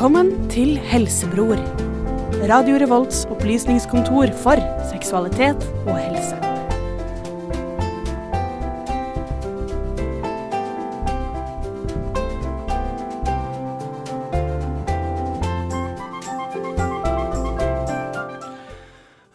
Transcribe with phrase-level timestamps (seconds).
[0.00, 1.58] Velkommen til Helsebror.
[2.48, 6.38] Radio Revolts opplysningskontor for seksualitet og helse.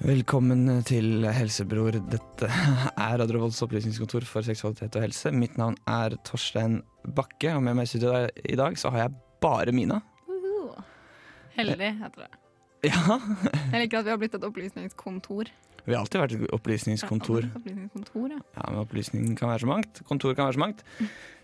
[0.01, 1.99] Velkommen til Helsebror.
[2.09, 5.29] Dette er Radio Revolts opplysningskontor for seksualitet og helse.
[5.29, 9.17] Mitt navn er Torstein Bakke, og med meg i studio i dag så har jeg
[9.45, 10.01] bare Mina.
[11.55, 12.31] Heldig, heter det.
[12.91, 13.19] Ja,
[13.73, 15.47] Jeg liker at vi har blitt et opplysningskontor.
[15.85, 17.47] vi har alltid vært et opplysningskontor.
[17.57, 18.41] Opplysningskontor, ja.
[18.57, 20.01] Ja, men opplysning kan være så mangt.
[20.09, 20.83] Kontor kan være så mangt.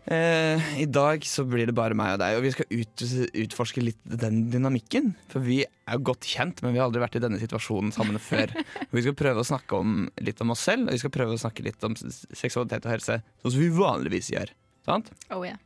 [0.10, 3.04] Eh, I dag så blir det bare meg og deg, og vi skal ut,
[3.44, 5.12] utforske litt den dynamikken.
[5.30, 8.18] For vi er jo godt kjent, men vi har aldri vært i denne situasjonen sammen
[8.22, 8.54] før.
[8.94, 11.42] Vi skal prøve å snakke om, litt om oss selv, og vi skal prøve å
[11.42, 14.52] snakke litt om seksualitet og helse, sånn som vi vanligvis gjør.
[14.90, 15.14] Sant?
[15.31, 15.58] Oh yeah.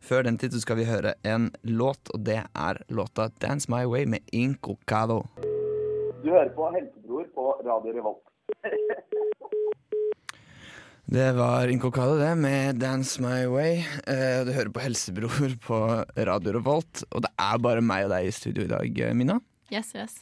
[0.00, 4.06] Før den tid skal vi høre en låt, og det er låta 'Dance My Way'
[4.06, 5.24] med Incocado.
[6.22, 8.24] Du hører på Helsebror på Radio Revolt.
[11.10, 13.80] Det var Incocado, det, med 'Dance My Way'.
[14.04, 15.78] Eh, du hører på Helsebror på
[16.28, 19.38] Radio Revolt, og det er bare meg og deg i studio i dag, eh, Mina.
[19.72, 20.18] Yes, yes.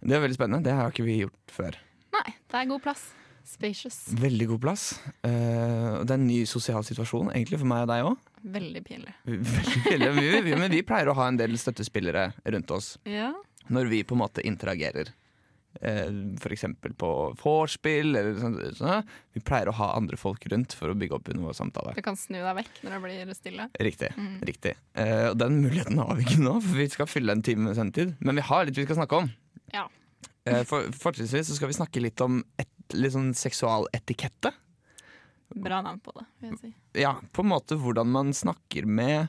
[0.00, 0.64] Det er veldig spennende.
[0.64, 1.76] Det har ikke vi gjort før.
[2.16, 3.02] Nei, det er god plass.
[3.48, 3.96] Spacious.
[4.20, 4.86] Veldig god plass.
[5.24, 8.26] Uh, det er en ny sosial situasjon, egentlig, for meg og deg òg.
[8.58, 9.14] Veldig pinlig.
[10.58, 13.32] Men vi pleier å ha en del støttespillere rundt oss Ja.
[13.72, 15.10] når vi på en måte interagerer.
[15.80, 16.08] Eh,
[16.42, 18.56] for eksempel på vorspiel eller sånn.
[18.78, 19.10] sånt.
[19.36, 21.92] Vi pleier å ha andre folk rundt for å bygge opp under vår samtale.
[21.94, 23.68] Du kan snu deg vekk når det blir stille.
[23.88, 24.10] Riktig.
[24.16, 24.32] Mm.
[24.48, 24.74] riktig.
[24.98, 27.78] Eh, og den muligheten har vi ikke nå, for vi skal fylle en time med
[27.78, 28.16] sendetid.
[28.20, 29.30] Men vi har litt vi skal snakke om.
[29.74, 29.86] Ja.
[30.48, 34.52] Eh, for, fortrinnsvis skal vi snakke litt om et, litt sånn seksualetikette.
[35.58, 36.72] Bra navn på det, vil jeg si.
[37.00, 39.28] Ja, på en måte hvordan man snakker med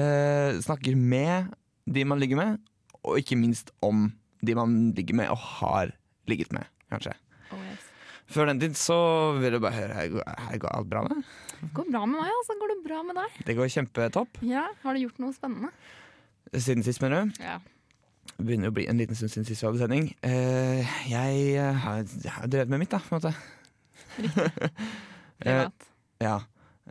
[0.00, 1.52] eh, Snakker med
[1.86, 2.62] de man ligger med,
[3.04, 4.08] og ikke minst om
[4.42, 5.92] de man ligger med og har
[6.26, 7.12] ligget med, kanskje.
[7.54, 7.84] Oh yes.
[8.26, 8.96] Før den tid så
[9.38, 11.20] vil du bare høre Her her går alt bra med?
[11.60, 12.56] Det går bra med meg, altså.
[12.58, 13.38] Går det bra med deg?
[13.46, 14.40] Det går kjempetopp.
[14.44, 15.70] Ja, Har du gjort noe spennende?
[16.52, 17.38] Siden sist, mener du?
[17.44, 17.60] Ja.
[18.36, 20.10] Begynner å bli en liten stund siden sist vi hadde sending.
[20.26, 22.02] Eh, jeg eh, har,
[22.36, 23.32] har drevet med mitt, da, på en måte.
[25.42, 25.88] Privat.
[26.22, 26.36] Ja.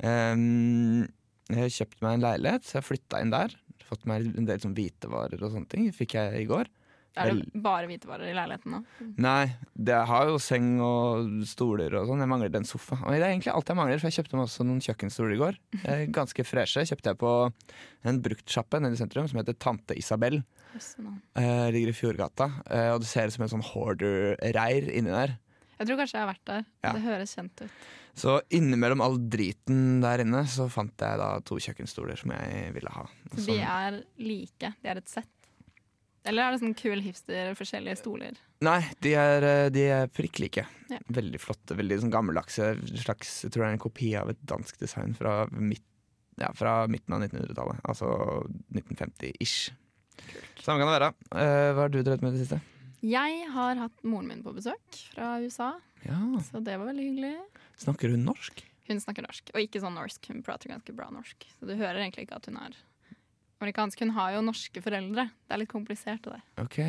[0.01, 1.05] Um,
[1.49, 3.53] jeg har kjøpt meg en leilighet, så jeg flytta inn der.
[3.85, 5.87] Fått meg en del sånn hvitevarer og sånne ting.
[5.95, 6.71] Fikk jeg i går.
[7.15, 8.81] Er det bare hvitevarer i leiligheten nå?
[9.23, 12.23] Nei, det har jo seng og stoler og sånn.
[12.23, 12.97] Jeg mangler en sofa.
[13.03, 15.41] Og det er egentlig alt jeg mangler, for jeg kjøpte meg også noen kjøkkenstoler i
[15.43, 15.61] går.
[15.85, 16.81] Eh, ganske freshe.
[16.89, 17.31] Kjøpte jeg på
[18.09, 20.39] en bruktsjappe nede i sentrum som heter Tante Isabel.
[20.75, 22.47] Eh, ligger i Fjordgata.
[22.65, 25.35] Eh, og det ser ut som en sånn hoarder-reir inni der.
[25.75, 26.65] Jeg tror kanskje jeg har vært der.
[26.87, 26.95] Ja.
[26.95, 27.85] Det høres kjent ut.
[28.15, 32.93] Så innimellom all driten der inne, så fant jeg da to kjøkkenstoler som jeg ville
[32.95, 33.03] ha.
[33.35, 34.71] Så de er like?
[34.81, 35.44] De er et sett?
[36.25, 38.37] Eller er det sånn kul hipster, forskjellige stoler?
[38.65, 40.65] Nei, de er, eh, de er prikk like.
[40.89, 40.99] Ja.
[41.13, 42.71] Veldig flotte, veldig sånn gammeldagse.
[42.97, 45.85] Slags, jeg tror det er en kopi av et dansk design fra, midt,
[46.41, 47.81] ja, fra midten av 1900-tallet.
[47.85, 48.09] Altså
[48.73, 49.73] 1950-ish.
[50.63, 51.11] Samme kan det være.
[51.29, 52.61] Uh, hva har du drevet med i det siste?
[53.05, 55.75] Jeg har hatt moren min på besøk fra USA,
[56.07, 57.35] Ja, så det var veldig hyggelig.
[57.81, 58.63] Snakker hun norsk?
[58.87, 60.25] Hun snakker norsk, og ikke sånn norsk.
[60.31, 61.45] Hun prater ganske bra norsk.
[61.57, 62.77] Så du hører egentlig ikke at hun er
[63.61, 64.01] amerikansk.
[64.05, 65.29] Hun har jo norske foreldre.
[65.45, 66.47] Det er litt komplisert det der.
[66.63, 66.79] Ok.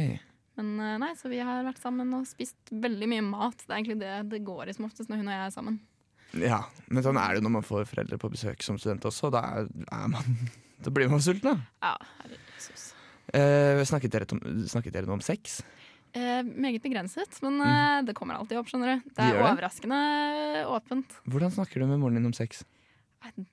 [0.57, 3.61] Men eh, nei, så vi har vært sammen og spist veldig mye mat.
[3.63, 5.79] Det er egentlig det det går i som oftest når hun og jeg er sammen.
[6.37, 6.61] Ja,
[6.91, 9.31] men sånn er det når man får foreldre på besøk som student også.
[9.35, 10.39] Da, er, er man,
[10.85, 11.93] da blir man sulten, da.
[11.93, 12.37] Ja.
[12.57, 12.91] Jesus.
[13.35, 15.61] Eh, snakket, dere om, snakket dere noe om sex?
[16.17, 19.11] Eh, meget begrenset, men eh, det kommer alltid opp, skjønner du.
[19.13, 19.45] Det er det?
[19.45, 20.01] overraskende
[20.73, 21.19] åpent.
[21.29, 22.63] Hvordan snakker du med moren din om sex?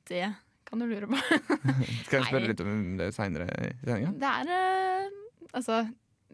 [0.07, 0.27] Det
[0.73, 1.17] kan du lure på.
[2.07, 4.13] Skal jeg spørre litt om det seinere i sendinga?
[4.17, 5.19] Det er eh,
[5.53, 5.83] Altså,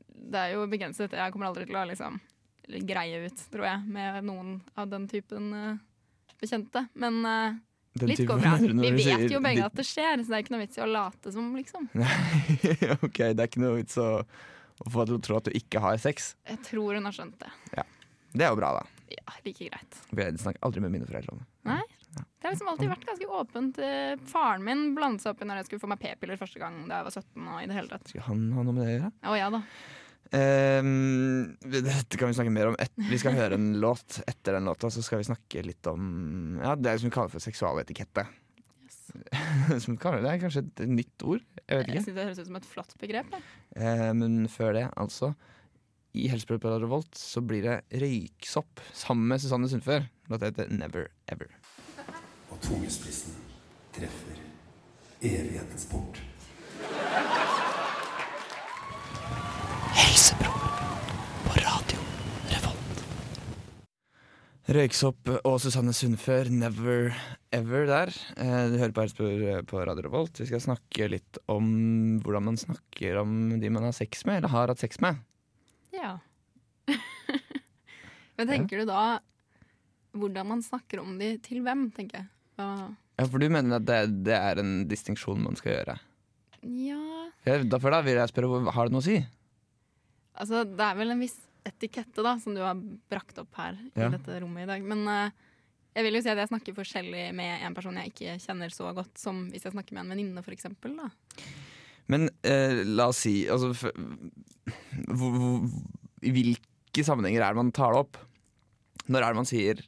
[0.08, 1.12] det er jo begrenset.
[1.12, 2.16] Jeg kommer aldri til å liksom
[2.88, 5.82] greie ut, tror jeg, med noen av den typen eh,
[6.40, 6.86] bekjente.
[7.04, 7.58] Men eh,
[8.00, 8.56] Den litt går bra.
[8.64, 10.90] Vi vet jo begge at det skjer, så det er ikke noe vits i å
[10.94, 11.92] late som, liksom.
[13.10, 15.60] ok, det er ikke noe vits å, å få deg til å tro at du
[15.60, 16.32] ikke har sex.
[16.48, 17.52] Jeg tror hun har skjønt det.
[18.32, 18.88] Det er jo bra, da.
[19.20, 20.04] Ja, like greit.
[20.16, 21.50] Jeg snakker aldri med mine foreldre om det.
[21.74, 21.84] Nei.
[22.16, 23.80] Det har liksom alltid vært ganske åpent.
[23.84, 26.82] Eh, Faren min blandet seg opp i når jeg skulle få meg p-piller første gang
[26.90, 27.48] da jeg var 17.
[27.48, 28.12] og i det hele tatt.
[28.12, 29.12] Skal han ha noe med det å gjøre?
[29.30, 29.64] Å ja da.
[30.30, 32.78] Um, dette kan vi snakke mer om.
[32.82, 34.22] Et, vi skal høre en låt.
[34.30, 37.44] Etter den låta så skal vi snakke litt om ja, det som vi kaller for
[37.44, 38.28] seksualetikette.
[38.86, 39.00] Yes.
[39.86, 41.42] Som kaller det er kanskje et nytt ord?
[41.66, 43.34] Jeg vet Jeg synes det høres ut som et flott begrep.
[43.76, 45.34] Eh, men før det, altså.
[46.18, 50.08] I Helsebrød på Revolt så blir det røyksopp sammen med Susanne Sundfør.
[50.32, 51.52] Låta heter Never Ever
[52.62, 53.36] tungespissen
[53.96, 54.38] treffer
[55.22, 56.20] evighetens port.
[64.70, 67.10] Røyksopp og Susanne Sundfør, 'Never
[67.50, 68.12] Ever' der.
[68.38, 70.40] Eh, du hører på Herrespor eh, på Radio Revolt.
[70.40, 74.54] Vi skal snakke litt om hvordan man snakker om de man har sex med, eller
[74.54, 75.18] har hatt sex med.
[75.92, 76.20] Ja.
[78.38, 78.86] Hva tenker ja.
[78.86, 79.20] du da
[80.14, 82.30] hvordan man snakker om de til hvem, tenker jeg.
[82.60, 86.00] Ja, For du mener at det, det er en distinksjon man skal gjøre?
[86.60, 87.00] ja
[87.46, 89.20] Derfor da vil jeg spørre, har det noe å si?
[90.40, 92.78] Altså, det er vel en viss etikette da, som du har
[93.12, 94.08] brakt opp her Ja.
[94.08, 94.84] i dette rommet i dag.
[94.86, 95.32] Men uh,
[95.96, 98.92] jeg vil jo si at jeg snakker forskjellig med en person jeg ikke kjenner så
[98.96, 100.56] godt, som hvis jeg snakker med en venninne, for.
[101.00, 101.10] Da.
[102.12, 103.88] Men uh, la oss si altså, f
[105.10, 105.70] hvor, hvor,
[106.24, 108.20] I hvilke sammenhenger er det man tar det opp?
[109.10, 109.84] Når er det man sier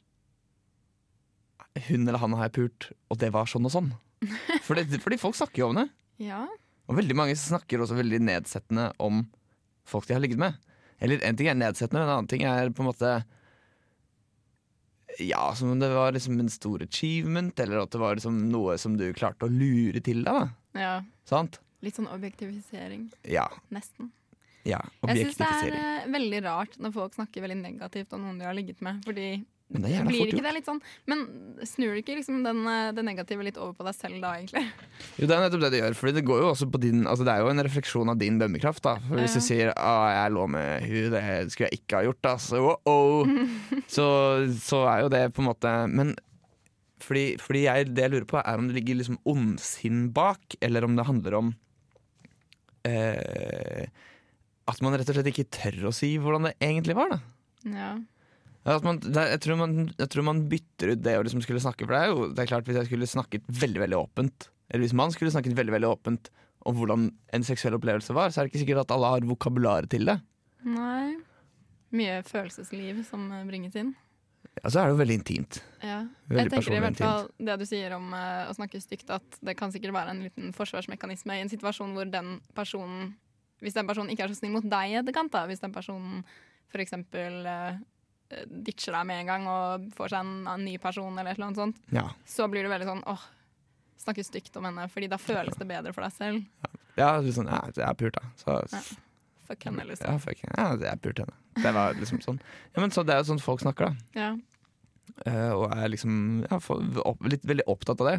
[1.76, 3.92] 'hun eller han har jeg pult, og det var sånn og sånn'?
[4.66, 5.88] Fordi, fordi folk snakker jo om det.
[6.22, 6.46] Ja.
[6.88, 9.24] Og veldig mange snakker også veldig nedsettende om
[9.84, 10.54] folk de har ligget med.
[11.00, 13.24] Eller en ting er nedsettende, en annen ting er på en måte
[15.20, 18.78] Ja, som om det var liksom en stor achievement, eller at det var liksom noe
[18.80, 20.32] som du klarte å lure til deg.
[20.72, 20.94] da ja.
[21.28, 21.58] Sant?
[21.82, 23.48] Litt sånn objektifisering, Ja.
[23.70, 24.10] nesten.
[24.64, 28.38] ja Jeg syns det er eh, veldig rart når folk snakker veldig negativt om noen
[28.38, 29.02] de har ligget med.
[29.04, 30.44] Fordi Men det er blir fort ikke gjort.
[30.46, 31.20] det litt sånn Men
[31.64, 34.64] snur du ikke liksom den, eh, det negative litt over på deg selv da, egentlig?
[35.16, 35.94] Jo, det er nettopp det det gjør.
[36.00, 38.36] Fordi det går jo også på din Altså det er jo en refleksjon av din
[38.42, 38.82] dømmekraft.
[38.84, 39.40] da For Hvis Ja.
[39.40, 42.76] du sier ah, 'jeg lå med hun, det skulle jeg ikke ha gjort', altså, oh,
[42.86, 43.26] oh.
[43.88, 44.06] så,
[44.60, 46.14] så er jo det på en måte Men
[47.02, 50.84] fordi, fordi jeg, det jeg lurer på, er om det ligger liksom ondsinn bak, eller
[50.84, 51.54] om det handler om
[52.86, 53.86] eh,
[54.70, 57.16] At man rett og slett ikke tør å si hvordan det egentlig var.
[57.16, 57.20] da
[57.66, 57.92] Ja.
[58.62, 61.82] Man, er- jeg, tror man, jeg tror man bytter ut det å liksom skulle snakke
[61.82, 64.84] For det er jo det er klart Hvis jeg skulle snakket veldig veldig åpent Eller
[64.84, 66.30] hvis man skulle snakket veldig veldig åpent
[66.70, 69.90] Om hvordan en seksuell opplevelse var Så er det ikke sikkert at alle har vokabularet
[69.90, 70.20] til det
[70.62, 71.16] Nei.
[71.90, 73.90] Mye følelsesliv som eh, bringes inn.
[74.60, 76.04] Ja, så er det jo veldig intimt Ja.
[76.30, 79.38] Veldig jeg tenker i hvert fall det du sier om uh, å snakke stygt, at
[79.42, 83.16] det kan sikkert være en liten forsvarsmekanisme i en situasjon hvor den personen
[83.62, 86.22] Hvis den personen ikke er så snill mot deg i etterkant, da, hvis den personen
[86.72, 86.94] f.eks.
[87.10, 87.82] Uh,
[88.48, 91.80] ditcher deg med en gang og får seg en, en ny person, eller noe sånt,
[91.94, 93.24] Ja, så blir du veldig sånn åh,
[94.02, 96.68] snakke stygt om henne, fordi da føles det bedre for deg selv.
[96.98, 98.82] ja ja sånn, ja, jeg er pult da Så, Ja.
[99.48, 100.06] Fuck henne, liksom.
[100.10, 102.40] ja, fuck, ja, jeg er pult henne Det var liksom sånn
[102.74, 104.30] Ja, men så det er jo sånn folk snakker da Ja.
[105.26, 108.18] Uh, Og er liksom ja, for, opp, litt veldig opptatt av det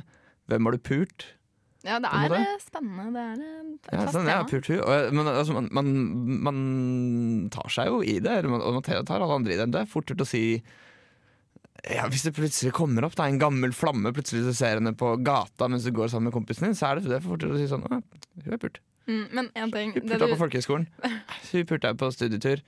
[0.52, 1.28] Hvem har du pult?
[1.84, 3.10] Ja, det er eh, spennende.
[3.12, 4.80] Det er eh, et Ja, sånn, ja, hun.
[4.80, 5.92] Og, Men altså, man, man,
[6.48, 6.62] man
[7.52, 9.68] tar seg jo i det, og man tar alle andre i det.
[9.76, 10.44] Det er fort gjort å si
[11.84, 14.94] ja, Hvis det plutselig kommer opp det er en gammel flamme, plutselig du ser henne
[14.96, 17.44] på gata mens du går sammen med kompisen din, så er det, det er fort
[17.44, 18.80] gjort å si sånn Hun er pult.
[19.10, 20.88] Mm, men én ting Hun det pulta du- på folkehøyskolen.
[21.52, 22.64] Hun pulta på studietur.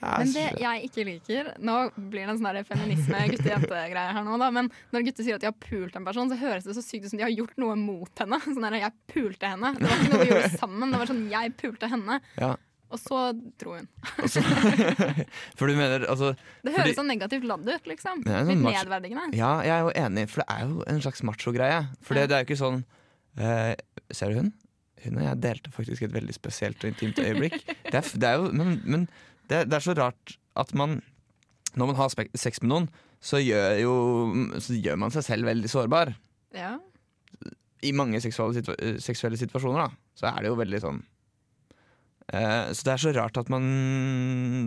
[0.00, 4.36] Men det jeg ikke liker Nå blir det en sånn der feminisme gutte-jente-greie her nå,
[4.40, 4.50] da.
[4.54, 7.06] Men når gutter sier at de har pult en person, så høres det så sykt
[7.06, 8.40] ut som de har gjort noe mot henne.
[8.48, 9.74] Sånn der, jeg pulte henne.
[9.78, 10.94] Det var ikke noe vi gjorde sammen.
[10.94, 12.20] Det var sånn, jeg pulte henne.
[12.40, 12.52] Ja.
[12.94, 13.20] Og så
[13.58, 13.88] dro hun.
[14.22, 14.42] Også,
[15.58, 18.20] For du mener altså Det Fordi- høres så negativt ladd ut, liksom.
[18.26, 19.34] Sånn Litt nedverdigende.
[19.38, 21.80] Ja, jeg er jo enig, for det er jo en slags macho-greie.
[22.06, 22.26] For Ja.
[22.30, 22.84] det er jo ikke sånn
[23.38, 23.74] eh,
[24.14, 24.52] Ser du hun?
[25.04, 27.58] Hun og jeg delte faktisk et veldig spesielt og intimt øyeblikk.
[27.66, 29.08] Det er, det er jo, men men
[29.50, 31.00] det, det er så rart at man
[31.74, 32.84] Når man har sex med noen,
[33.24, 33.94] så gjør, jo,
[34.62, 36.12] så gjør man seg selv veldig sårbar.
[36.54, 36.76] Ja.
[37.82, 41.00] I mange seksuelle, situa eh, seksuelle situasjoner, da, så er det jo veldig sånn
[42.30, 43.66] eh, Så det er så rart at man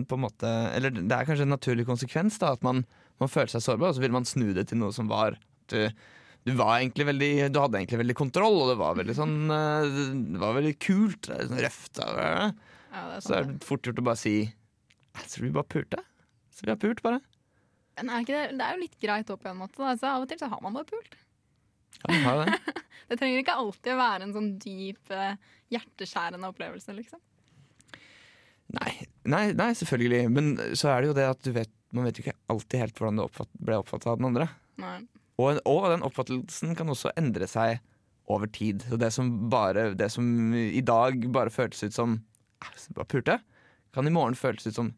[0.06, 2.84] på en måte Eller det er kanskje en naturlig konsekvens, da, at man,
[3.22, 5.38] man føler seg sårbar, og så vil man snu det til noe som var
[5.72, 5.80] du,
[6.46, 9.98] du veldig Du hadde egentlig veldig kontroll, og det var veldig sånn eh,
[10.34, 11.32] Det var veldig kult.
[11.32, 11.98] Sånn røft.
[12.04, 14.36] ja, det er Så er det fort gjort å bare si
[15.26, 16.02] Så vi bare pulte.
[16.54, 17.20] Så vi har pult, bare.
[17.98, 19.78] Men er ikke det, det er jo litt greit òg, på en måte.
[19.80, 19.94] Da.
[19.98, 21.16] Så av og til så har man bare pult.
[22.02, 22.58] Ja, man har det.
[23.08, 25.38] Det trenger ikke alltid å være en sånn dyp, eh,
[25.72, 27.20] hjerteskjærende opplevelse, liksom.
[28.76, 28.90] Nei,
[29.24, 30.26] nei, nei, selvfølgelig.
[30.34, 33.00] Men så er det jo det at du vet, man vet jo ikke alltid helt
[33.00, 34.50] hvordan det oppfatt, ble oppfatta av den andre.
[34.82, 34.98] Nei.
[35.40, 37.78] Og, og den oppfattelsen kan også endre seg
[38.28, 38.84] over tid.
[38.90, 42.18] Så det som, bare, det som i dag bare føltes ut som
[42.60, 43.38] "Ah, så bare pulte,
[43.98, 44.92] kan i morgen føles ut som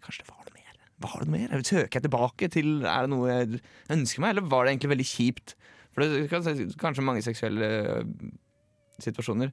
[0.00, 0.76] Kanskje det var noe mer?
[1.04, 1.64] Var det noe mer?
[1.68, 3.60] Søker jeg tilbake til Er det noe jeg
[3.92, 5.54] ønsker meg, eller var det egentlig veldig kjipt?
[5.92, 6.46] For det kan,
[6.80, 7.68] kanskje mange seksuelle
[8.00, 8.04] øh,
[9.02, 9.50] situasjoner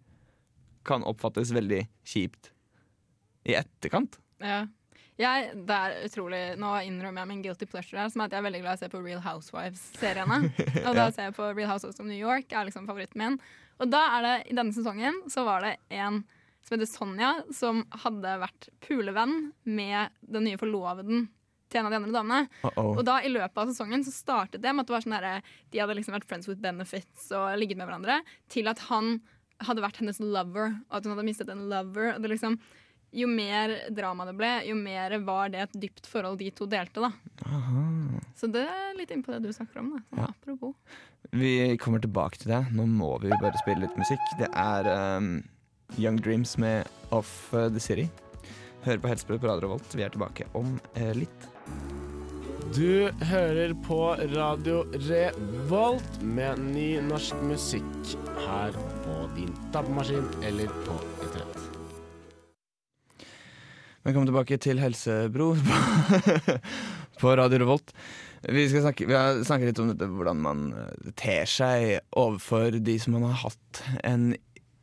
[0.88, 2.52] kan oppfattes veldig kjipt
[3.50, 4.20] i etterkant.
[4.44, 4.62] Ja.
[5.18, 8.44] Jeg, det er utrolig Nå innrømmer jeg min guilty pleasure her, som er at jeg
[8.44, 10.38] er veldig glad i å se på Real Housewives-seriene.
[10.86, 11.12] Og da Ja.
[11.16, 13.40] ser jeg på Real Housewives of New York, er liksom favoritten min.
[13.82, 16.22] Og da er det, i denne sesongen så var det en
[16.68, 21.30] som heter Sonja, som hadde vært pulevenn med den nye forloveden
[21.72, 22.50] til en av de andre damene.
[22.64, 22.94] Uh-oh.
[22.98, 25.34] Og da i løpet av sesongen så startet det med at det var sånn derre
[25.72, 28.20] de hadde liksom vært friends with benefits og ligget med hverandre,
[28.52, 29.18] til at han
[29.64, 32.12] hadde vært hennes lover, og at hun hadde mistet en lover.
[32.14, 32.60] Og det liksom,
[33.18, 37.04] jo mer drama det ble, jo mer var det et dypt forhold de to delte.
[37.04, 37.12] da.
[37.48, 37.86] Aha.
[38.38, 39.96] Så det er litt inn på det du snakker om.
[39.96, 40.04] da.
[40.08, 40.32] Sånn, Ja.
[40.36, 40.76] Apropos.
[41.32, 42.62] Vi kommer tilbake til det.
[42.72, 44.24] Nå må vi bare spille litt musikk.
[44.40, 45.42] Det er um,
[45.96, 48.08] Young Dreams med Off The City.
[48.84, 49.96] Hører på Helsebrød på Radio Revolt.
[49.96, 51.48] Vi er tilbake om eh, litt.
[52.76, 54.02] Du hører på
[54.36, 58.14] Radio Revolt med ny norsk musikk
[58.44, 58.76] her
[59.06, 61.64] på din tappemaskin eller på internett.
[64.04, 66.58] Velkommen tilbake til Helsebro på,
[67.20, 67.96] på Radio Revolt.
[68.42, 72.78] Vi, skal snakke, vi har snakket litt om dette, hvordan man eh, ter seg overfor
[72.80, 74.30] de som man har hatt en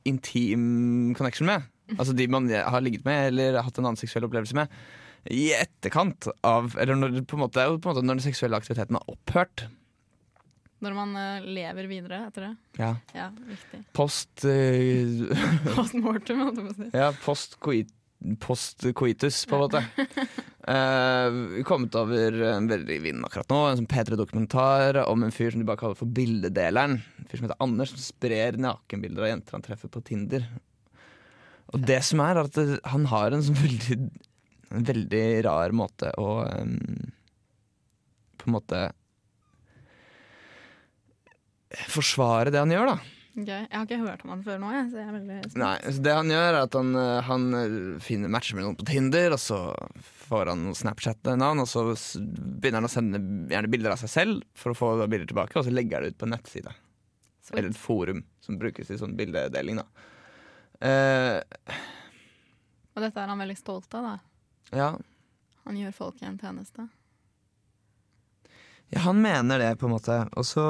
[0.08, 1.64] intim connection med.
[1.98, 4.72] Altså de man har ligget med eller hatt en annen seksuell opplevelse med.
[5.32, 8.98] I etterkant av Eller når, på en måte, på en måte når den seksuelle aktiviteten
[8.98, 9.66] har opphørt.
[10.84, 12.54] Når man eh, lever videre etter det.
[12.76, 12.90] Ja.
[13.16, 13.30] Ja.
[13.96, 15.30] Post uh,
[15.78, 16.88] Post mortem, holdt jeg på å si.
[16.92, 17.92] Ja, post, coit,
[18.40, 19.84] post coitus, på en måte.
[20.64, 23.58] Uh, kommet over en veldig vinden akkurat nå.
[23.68, 26.94] En sånn P3-dokumentar om en fyr som de bare kaller for Bildedeleren.
[27.20, 30.46] En fyr som heter Anders, som sprer nakenbilder av jenter han treffer på Tinder.
[31.74, 33.98] Og det som er, er at det, han har en sånn veldig
[34.74, 37.12] En veldig rar måte å um,
[38.40, 38.80] På en måte
[41.90, 43.23] Forsvare det han gjør, da.
[43.34, 45.56] Ok, Jeg har ikke hørt om han før nå, jeg, så jeg er veldig spent.
[45.58, 47.72] Nei, så Det han gjør, er at han, eh, han eh,
[48.04, 49.58] finner matcher med noen på Tinder, og så
[50.28, 54.70] får han Snapchat-navn, og så begynner han å sende gjerne bilder av seg selv for
[54.70, 56.76] å få bilder tilbake, og så legger han det ut på en nettside.
[57.44, 57.58] Sweet.
[57.58, 59.88] Eller et forum som brukes i sånn bildedeling, da.
[60.84, 61.74] Eh,
[62.94, 64.16] Og dette er han veldig stolt av, da.
[64.78, 64.92] ja.
[65.64, 66.86] Han gjør folk en tjeneste.
[68.94, 70.16] Ja, han mener det, på en måte.
[70.38, 70.64] Og så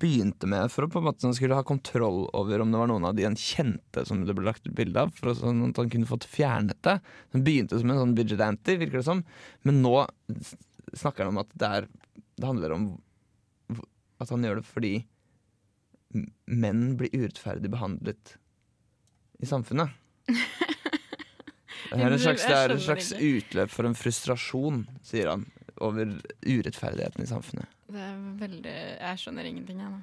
[0.00, 2.88] begynte med for å på en måte han skulle ha kontroll over om det var
[2.88, 5.80] noen av de han kjente som det ble lagt ut bilde av, for sånn at
[5.82, 6.96] han kunne fått fjernet det.
[7.36, 9.20] Han begynte som en sånn vigilante, virker det som,
[9.68, 9.98] men nå
[10.96, 11.90] snakker han om at det, er,
[12.40, 12.88] det handler om
[14.24, 14.94] at han gjør det fordi
[16.48, 18.38] menn blir urettferdig behandlet
[19.42, 19.92] i samfunnet.
[21.86, 25.44] Det er, en slags, det er en slags utløp for en frustrasjon, sier han,
[25.84, 26.12] over
[26.46, 27.72] urettferdigheten i samfunnet.
[27.86, 30.00] Det er veldig Jeg skjønner ingenting, jeg nå.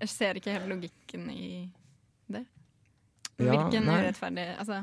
[0.00, 1.48] Jeg ser ikke helt logikken i
[2.32, 2.44] det.
[3.36, 3.98] Ja, Hvilken nei.
[4.00, 4.78] urettferdig Altså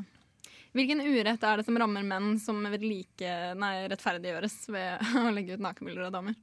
[0.74, 5.56] Hvilken urett er det som rammer menn som vil like Nei, rettferdiggjøres ved å legge
[5.58, 6.36] ut nakenbilder av damer?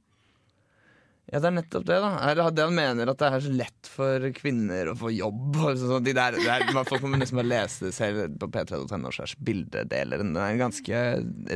[1.30, 2.08] Ja, det er nettopp det, da.
[2.28, 5.54] Eller det han mener at det er så lett for kvinner å få jobb.
[5.62, 9.12] Og sånn, de der, det er, folk må liksom bare lese det selv på p3.no
[9.14, 10.34] slash bildedeleren.
[10.34, 11.04] Det er en ganske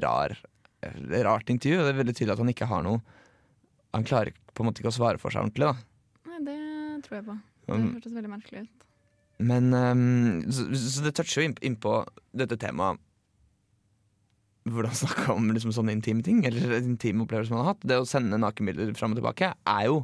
[0.06, 0.36] rar,
[1.26, 3.00] rart intervju, og det er veldig tydelig at han ikke har noe
[3.96, 5.74] Han klarer på en måte ikke å svare for seg ordentlig, da.
[6.28, 7.36] Nei, det tror jeg på.
[7.66, 8.84] Det Um, hørtes veldig merkelig ut.
[9.42, 11.94] Men um, så, så det toucher jo inn- innpå
[12.36, 13.00] dette temaet
[14.66, 17.84] hvordan snakke om liksom sånne intime ting, eller intime opplevelser man har hatt.
[17.86, 20.00] Det å sende nakenbilder fram og tilbake er jo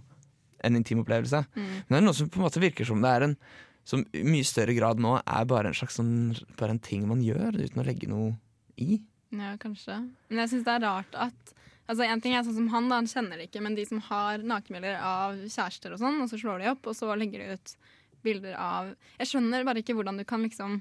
[0.62, 1.42] en intim opplevelse.
[1.54, 1.70] Mm.
[1.86, 3.36] Men det er noe som på en måte virker som det er en
[3.82, 6.12] som i mye større grad nå er bare en slags sånn,
[6.54, 8.36] bare en ting man gjør uten å legge noe
[8.78, 9.00] i.
[9.32, 9.98] Ja, kanskje.
[10.28, 11.58] Men jeg syns det er rart at
[11.90, 13.98] Altså, En ting er sånn som han, da, han kjenner det ikke, men de som
[14.06, 17.56] har nakenbilder av kjærester og sånn, og så slår de opp, og så legger de
[17.58, 17.74] ut
[18.22, 20.78] bilder av Jeg skjønner bare ikke hvordan du kan liksom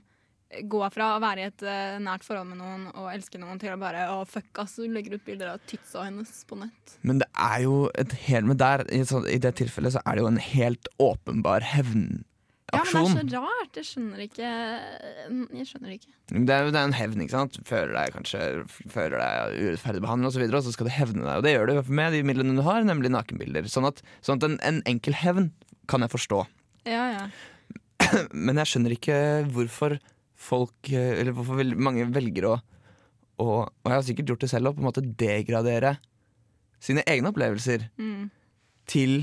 [0.67, 3.71] gå fra å være i et uh, nært forhold med noen og elske noen, til
[3.73, 6.95] å bare å fuck ass, du legger ut bilder av titsa hennes på nett.
[7.07, 10.17] Men det er jo et helt Men der, i, så, i det tilfellet så er
[10.17, 11.65] det jo en helt åpenbar
[12.71, 13.75] Ja, men det er så rart.
[13.75, 14.49] Jeg skjønner ikke
[15.59, 16.11] Jeg skjønner ikke.
[16.31, 17.57] Det er, det er en hevn, ikke sant?
[17.67, 18.41] Føler deg kanskje
[18.93, 21.35] Føler deg urettferdig behandlet osv., og, og så skal du hevne deg.
[21.41, 23.67] Og det gjør du med de midlene du har, nemlig nakenbilder.
[23.71, 25.49] Sånn at, sånn at en, en enkel hevn
[25.91, 26.39] kan jeg forstå.
[26.87, 27.25] Ja, ja.
[28.47, 29.17] Men jeg skjønner ikke
[29.53, 29.97] hvorfor
[30.41, 32.53] folk Eller hvorfor vel- mange velger å
[33.41, 35.91] og, Og jeg har sikkert gjort det selv òg, på en måte degradere
[36.81, 38.29] sine egne opplevelser Mm.
[38.89, 39.13] til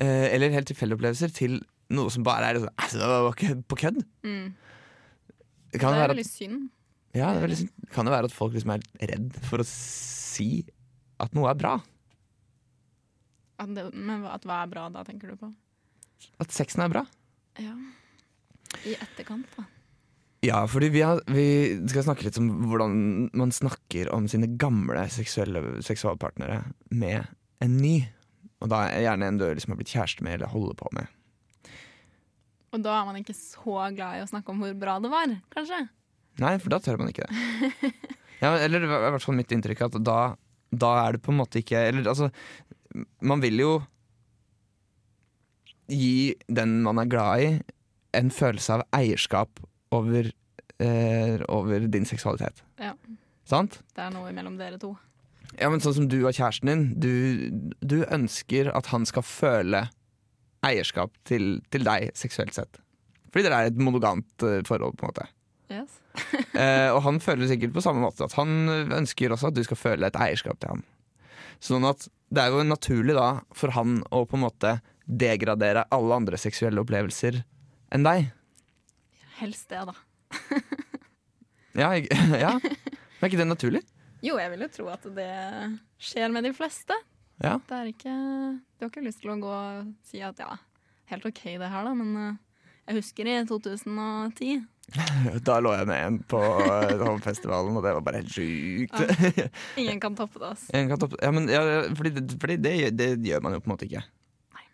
[0.00, 1.58] eh, Eller helt tilfeldige opplevelser til
[1.92, 4.02] noe som bare er sånn altså, Det var ikke på kødd.
[4.26, 4.46] Mm.
[5.72, 6.62] Det Det er veldig at, synd.
[7.16, 7.88] ja, det veldig, synd.
[7.94, 8.82] kan det være at folk liksom er
[9.12, 10.50] redd for å si
[11.22, 11.74] at noe er bra.
[13.62, 15.52] At det, men at hva er bra da, tenker du på?
[16.42, 17.04] At sexen er bra.
[17.60, 17.74] Ja.
[18.88, 19.66] I etterkant, da.
[20.42, 21.44] Ja, fordi vi, har, vi
[21.86, 22.94] skal snakke litt om hvordan
[23.38, 27.28] man snakker om sine gamle seksuelle seksualpartnere med
[27.62, 28.00] en ny.
[28.62, 31.06] Og da er gjerne en du liksom har blitt kjæreste med eller holder på med.
[32.72, 35.34] Og da er man ikke så glad i å snakke om hvor bra det var,
[35.52, 35.82] kanskje?
[36.40, 37.92] Nei, for da tør man ikke det.
[38.42, 40.20] Ja, eller i hvert fall mitt inntrykk at da
[40.72, 42.30] da er det på en måte ikke Eller altså,
[43.20, 43.72] man vil jo
[45.92, 47.48] gi den man er glad i,
[48.16, 49.60] en følelse av eierskap
[49.92, 50.30] over,
[50.80, 52.62] eh, over din seksualitet.
[52.80, 52.94] Ja.
[53.44, 53.80] Sant?
[53.92, 54.94] Det er noe mellom dere to.
[55.58, 59.82] Ja, men sånn som du og kjæresten din, du, du ønsker at han skal føle
[60.66, 62.80] eierskap til, til deg seksuelt sett.
[63.32, 65.28] Fordi dere er et monogamt eh, forhold, på en måte.
[65.72, 65.98] Yes.
[66.62, 69.78] Eh, og han føler sikkert på samme måte at han ønsker også at du skal
[69.80, 70.82] føle et eierskap til han.
[71.64, 74.74] Sånn at det er jo naturlig da for han å på en måte
[75.06, 77.40] degradere alle andre seksuelle opplevelser
[77.94, 78.28] enn deg.
[79.40, 79.96] Helst det, da.
[81.72, 82.50] Ja, jeg, ja.
[82.60, 83.80] Er ikke det naturlig?
[84.20, 85.32] Jo, jeg vil jo tro at det
[86.04, 86.92] skjer med de fleste.
[87.42, 87.56] Ja.
[87.66, 88.12] Det er ikke
[88.78, 90.52] Du har ikke lyst til å gå og si at ja,
[91.10, 92.36] helt OK det her, da, men eh,
[92.90, 94.52] jeg husker i 2010
[95.46, 96.40] Da lå jeg med en på
[97.24, 98.98] festivalen og det var bare helt sjukt.
[99.80, 100.70] Ingen kan toppe det, altså.
[100.74, 101.62] Ingen kan toppe- Ja, men, ja,
[101.98, 104.02] fordi det, fordi det, det gjør man jo på en måte ikke.
[104.56, 104.64] Nei.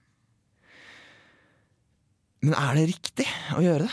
[2.49, 3.93] Men er det riktig å gjøre det?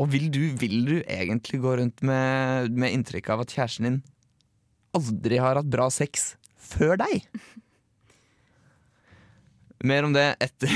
[0.00, 3.98] Og vil du, vil du egentlig gå rundt med, med inntrykk av at kjæresten din
[4.96, 6.32] aldri har hatt bra sex
[6.70, 7.26] før deg?
[9.88, 10.72] Mer om det etter,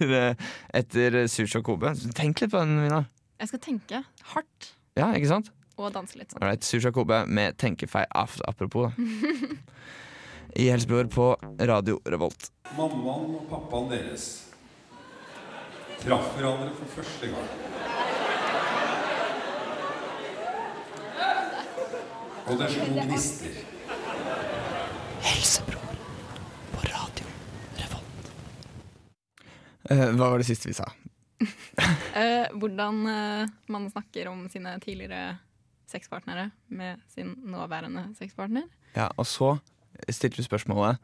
[0.80, 1.94] etter Sushi og Kobe.
[2.16, 3.04] Tenk litt på den, Mina.
[3.40, 4.02] Jeg skal tenke
[4.34, 5.48] hardt Ja, ikke sant?
[5.74, 6.44] og danse litt sånn.
[6.62, 8.92] Sushi og Kobe med tenkefeil apropos.
[10.60, 11.24] I Helsebror på
[11.66, 12.52] Radio Revolt.
[12.76, 14.26] Mammaen og pappaen deres
[16.04, 17.48] traff hverandre for første gang.
[22.44, 23.73] Og det slo gnister.
[25.44, 25.96] Helsebror
[26.72, 27.26] på Radio
[27.76, 28.28] Revolt.
[29.90, 30.86] Eh, hva var det siste vi sa?
[32.14, 35.34] Eh, hvordan eh, man snakker om sine tidligere
[35.90, 38.64] sexpartnere med sin nåværende sexpartner.
[38.94, 39.50] Ja, Og så
[40.08, 41.02] stilte vi spørsmålet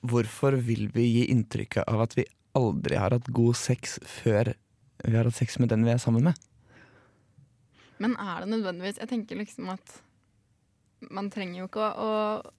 [0.00, 2.24] Hvorfor vil vi gi inntrykket av at vi
[2.58, 4.56] aldri har hatt god sex før
[5.04, 6.40] vi har hatt sex med den vi er sammen med?
[8.02, 10.00] Men er det nødvendigvis Jeg tenker liksom at
[11.14, 12.10] man trenger jo ikke å,
[12.50, 12.58] å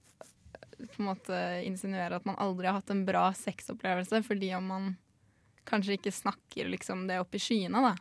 [0.90, 4.90] på en måte insinuere at man aldri har hatt en bra sexopplevelse fordi om man
[5.68, 7.94] kanskje ikke snakker liksom det opp i skyene, da.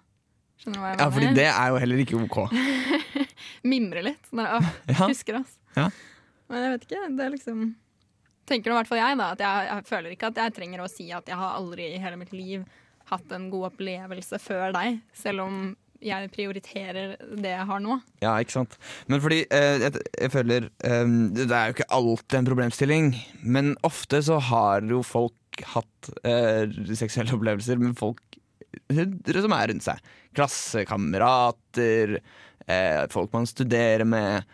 [0.60, 2.38] Skjønner du hva jeg Ja, fordi det er jo heller ikke ok.
[3.74, 4.28] Mimre litt.
[4.32, 5.08] Der, åh, Ja.
[5.08, 5.56] Husker, oss.
[5.78, 5.88] Ja.
[6.52, 7.08] Men jeg vet ikke.
[7.18, 7.64] Det er liksom
[8.44, 9.30] Tenker nå i hvert fall jeg, da.
[9.32, 12.02] At jeg, jeg føler ikke at jeg trenger å si at jeg har aldri i
[12.04, 12.66] hele mitt liv
[13.08, 15.62] hatt en god opplevelse før deg, selv om
[16.04, 18.00] jeg prioriterer det jeg har nå.
[18.24, 18.78] Ja, ikke sant.
[19.12, 23.10] Men fordi eh, jeg, jeg føler eh, Det er jo ikke alltid en problemstilling,
[23.44, 26.66] men ofte så har jo folk hatt eh,
[26.98, 28.22] seksuelle opplevelser med folk
[28.90, 30.12] som er rundt seg.
[30.34, 32.18] Klassekamerater,
[32.66, 34.50] eh, folk man studerer med.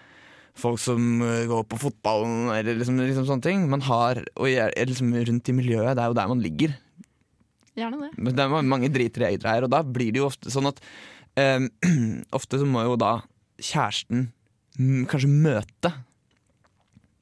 [0.60, 3.66] Folk som eh, går på fotballen, eller liksom, liksom sånne ting.
[3.72, 6.76] Man har, og er, er liksom rundt i miljøet, det er jo der man ligger.
[7.80, 8.12] Gjerne det.
[8.18, 10.68] Men det er mange driter i eget greier, og da blir det jo ofte sånn
[10.68, 10.82] at
[12.38, 13.20] Ofte så må jo da
[13.60, 14.30] kjæresten
[15.10, 15.92] kanskje møte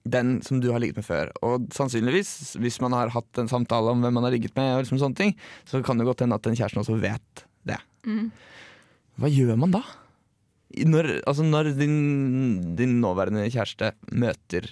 [0.07, 1.31] den som du har ligget med før.
[1.45, 5.01] Og sannsynligvis, hvis man har hatt en samtale om hvem man har ligget med, liksom
[5.01, 5.35] sånne ting,
[5.67, 7.79] så kan det godt hende at den kjæresten også vet det.
[8.07, 8.29] Mm.
[9.17, 9.83] Hva gjør man da?
[10.87, 14.67] Når, altså når din, din nåværende kjæreste møter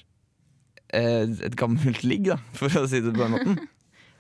[0.94, 3.64] eh, et gammelt ligg, da, for å si det på den måten.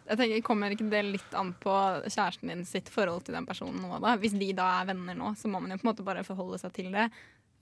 [0.06, 1.74] Jeg tenker, Kommer ikke det litt an på
[2.06, 3.98] kjæresten din sitt forhold til den personen nå?
[4.04, 4.14] da?
[4.22, 6.60] Hvis de da er venner nå, så må man jo på en måte bare forholde
[6.62, 7.08] seg til det.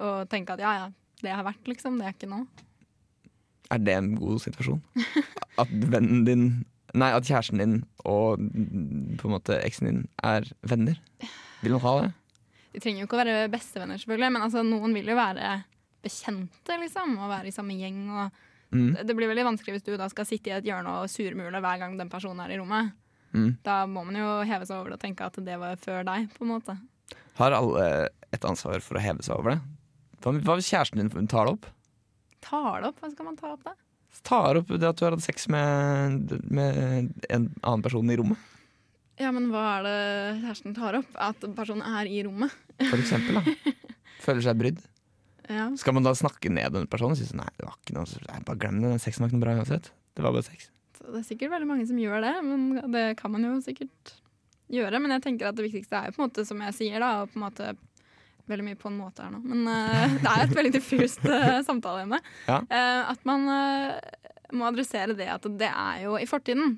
[0.04, 0.90] Og tenke at ja, ja,
[1.24, 2.00] det har vært, liksom.
[2.00, 2.44] Det er ikke nå.
[3.72, 4.84] Er det en god situasjon?
[5.62, 6.48] At vennen din
[6.94, 7.72] Nei, at kjæresten din
[8.06, 8.38] og
[9.18, 11.00] på en måte eksen din er venner?
[11.64, 12.12] Vil man ha det?
[12.76, 15.56] De trenger jo ikke å være bestevenner, selvfølgelig, men altså, noen vil jo være
[16.06, 17.16] bekjente, liksom.
[17.18, 18.04] Og være i samme gjeng.
[18.14, 18.38] Og
[18.74, 18.98] Mm.
[19.06, 21.82] det blir veldig vanskelig hvis du da skal sitte i et hjørne og surmule hver
[21.82, 22.94] gang den personen er i rommet.
[23.34, 23.52] Mm.
[23.66, 26.28] Da må man jo heve seg over det og tenke at det var før deg,
[26.36, 26.76] på en måte.
[27.40, 27.86] Har alle
[28.34, 29.62] et ansvar for å heve seg over det?
[30.24, 31.66] Hva hvis kjæresten din tar det opp?
[32.44, 33.02] Tar det opp?
[33.02, 33.74] Hva skal man ta opp da?
[34.24, 38.50] Tar opp det at du har hatt sex med, med en annen person i rommet?
[39.22, 39.98] Ja, men hva er det
[40.44, 41.10] kjæresten tar opp?
[41.22, 42.54] At personen er i rommet?
[42.82, 43.42] For eksempel.
[43.42, 43.74] da
[44.24, 44.80] Føler seg brydd.
[45.52, 45.68] Ja.
[45.80, 48.42] Skal man da snakke ned den personen si sånn Nei, det var ikke noe nei,
[48.48, 48.92] Bare glem det.
[48.94, 49.90] Den sexen var ikke noe bra uansett.
[50.16, 50.70] Det var bare sex.
[51.04, 54.14] Det er sikkert veldig mange som gjør det, men det kan man jo sikkert
[54.72, 55.02] gjøre.
[55.04, 57.24] Men jeg tenker at det viktigste er jo på en måte, som jeg sier, da,
[57.24, 57.74] og på en måte
[58.44, 61.62] Veldig mye på en måte her nå, men uh, det er et veldig diffust uh,
[61.64, 62.18] samtaleemne.
[62.44, 62.58] Ja.
[62.68, 63.46] Uh, at man
[64.52, 66.74] må adressere det at det er jo i fortiden.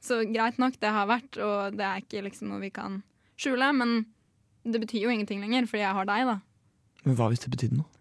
[0.00, 3.02] Så greit nok, det har vært, og det er ikke liksom noe vi kan
[3.36, 3.68] skjule.
[3.76, 3.92] Men
[4.64, 6.38] det betyr jo ingenting lenger, fordi jeg har deg, da.
[7.04, 7.99] Men hva hvis det betydde noe?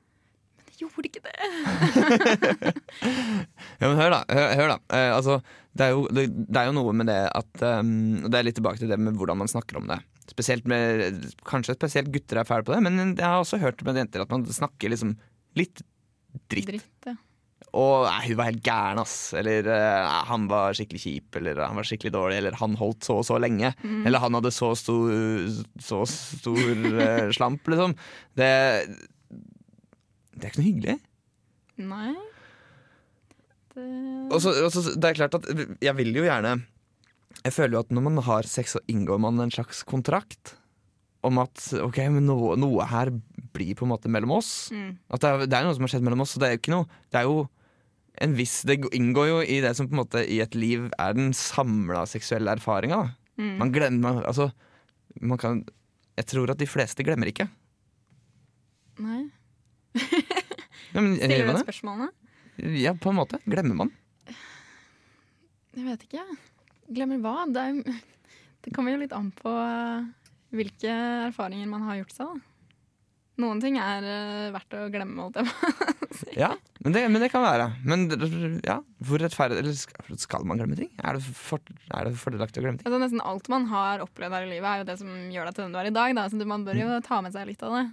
[0.79, 1.35] Gjorde ikke det.
[3.79, 4.19] Ja, men hør da.
[4.27, 4.77] Hør, hør da.
[4.95, 5.37] Eh, altså,
[5.71, 8.57] det, er jo, det, det er jo noe med det at um, Det er litt
[8.59, 10.01] tilbake til det med hvordan man snakker om det.
[10.29, 14.01] Spesielt med, Kanskje spesielt gutter er fæle på det, men jeg har også hørt med
[14.01, 15.15] jenter at man snakker liksom
[15.59, 15.83] litt
[16.51, 16.69] dritt.
[16.73, 17.15] Dritt, ja.
[17.77, 19.15] Og nei, hun var helt gæren, ass.
[19.37, 23.19] Eller nei, han var skikkelig kjip, eller han var skikkelig dårlig, eller han holdt så
[23.21, 23.71] og så lenge.
[23.83, 24.01] Mm.
[24.09, 25.13] Eller han hadde så stor,
[25.85, 27.93] så stor eh, slamp, liksom.
[28.39, 28.49] Det,
[30.39, 30.97] det er ikke noe hyggelig.
[31.79, 32.13] Nei.
[33.75, 33.85] Det
[34.33, 35.45] Og så, og så, det er klart at
[35.83, 36.55] jeg vil jo gjerne
[37.45, 40.55] Jeg føler jo at når man har sex, så inngår man en slags kontrakt
[41.25, 43.11] om at ok, men noe, noe her
[43.51, 44.69] blir på en måte mellom oss.
[44.71, 44.93] Mm.
[45.11, 46.61] At det er, det er noe som har skjedd mellom oss, så det er jo
[46.61, 47.41] ikke noe Det er jo
[48.23, 51.17] en viss Det inngår jo i det som på en måte i et liv er
[51.17, 53.01] den samla seksuelle erfaringa.
[53.39, 53.55] Mm.
[53.59, 54.49] Man glemmer Altså,
[55.19, 55.63] man kan
[56.19, 57.47] Jeg tror at de fleste glemmer ikke.
[58.99, 59.29] Nei.
[60.89, 62.09] Ja, men, Stiller du spørsmålene?
[62.81, 63.39] Ja, på en måte.
[63.45, 63.91] Glemmer man.
[65.77, 66.23] Jeg vet ikke.
[66.89, 67.35] Glemmer hva?
[67.47, 67.99] Det, er,
[68.65, 70.07] det kommer jo litt an på eh,
[70.57, 70.95] hvilke
[71.29, 72.31] erfaringer man har gjort seg.
[72.33, 72.49] Da.
[73.39, 75.27] Noen ting er eh, verdt å glemme.
[75.27, 75.95] Holdt jeg på.
[76.35, 76.49] Ja,
[76.83, 77.69] men det, men det kan være.
[77.87, 78.07] Men
[78.65, 80.89] ja, hvor rettferdig Eller skal, skal man glemme ting?
[80.99, 81.61] Er det, for,
[81.95, 82.89] er det fordelaktig å glemme ting?
[82.89, 85.55] altså, nesten alt man har opplevd her i livet, er jo det som gjør deg
[85.55, 86.15] til den du er i dag.
[86.17, 86.25] Da.
[86.33, 87.85] Så man bør jo ta med seg litt av det.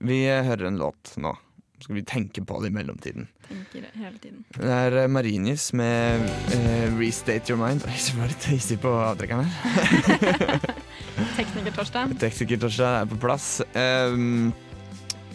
[0.00, 1.34] Vi hører en låt nå.
[1.80, 3.26] Skal vi tenke på det i mellomtiden.
[3.48, 4.44] Tenker det hele tiden.
[4.52, 7.84] Det er eh, Marinius med uh, 'Restate Your Mind'.
[7.88, 10.64] Oi, så var det tøysig på avtrekkeren her.
[11.38, 12.14] Tekniker Torstein.
[12.20, 13.48] Tekniker-Torstein er på plass.
[13.76, 14.52] Um,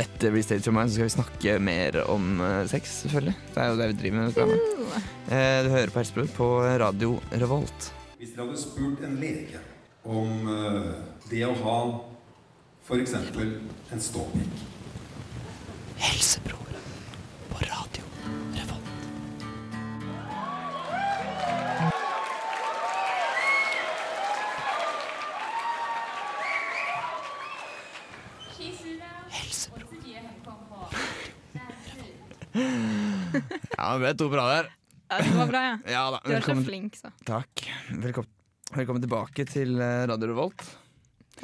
[0.02, 3.38] etter 'Restate Your Mind' så skal vi snakke mer om eh, sex, selvfølgelig.
[3.54, 4.42] Det er jo det vi driver med.
[4.42, 4.82] Uh.
[4.82, 4.98] uh.
[5.30, 6.50] Eh, du hører på Helsebror på
[6.86, 7.94] Radio Revolt.
[8.18, 9.62] Hvis dere hadde spurt en lege
[10.06, 10.50] om
[11.30, 11.80] det å ha
[12.86, 13.14] f.eks.
[13.92, 14.58] en ståpikk
[15.98, 16.76] Helsebror
[17.50, 18.04] på Radio
[18.54, 18.92] Revolt.
[33.78, 34.70] Ja, vi er to bra der.
[35.10, 35.76] Ja, det var bra, ja.
[35.90, 36.22] Ja da.
[36.22, 37.10] Du er så flink, så.
[37.26, 37.66] takk.
[37.90, 38.30] Velkommen,
[38.78, 40.85] velkommen tilbake til eh, Radio Revolt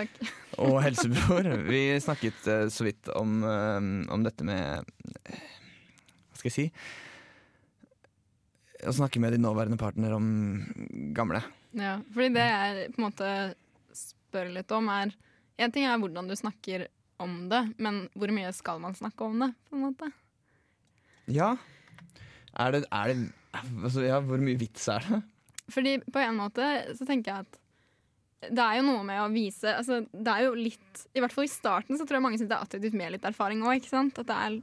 [0.01, 0.33] Takk.
[0.63, 1.47] og Helsebror.
[1.67, 3.79] Vi snakket eh, så vidt om, eh,
[4.13, 4.85] om dette med
[5.29, 6.67] Hva skal jeg si?
[8.81, 10.25] Å snakke med din nåværende partner om
[11.13, 11.43] gamle.
[11.77, 13.27] Ja, fordi det jeg på en måte
[13.95, 15.13] spør litt om, er
[15.61, 16.87] En ting er hvordan du snakker
[17.21, 19.51] om det, men hvor mye skal man snakke om det?
[19.69, 20.07] på en måte?
[21.29, 21.51] Ja.
[22.57, 25.21] Er det, er det altså, Ja, hvor mye vits er det?
[25.71, 26.65] Fordi på en måte
[26.97, 27.61] så tenker jeg at
[28.49, 31.45] det er jo noe med å vise altså, Det er jo litt I hvert fall
[31.45, 33.86] i starten så tror jeg mange syns det er attraktivt med litt erfaring òg.
[33.86, 34.56] At det, er,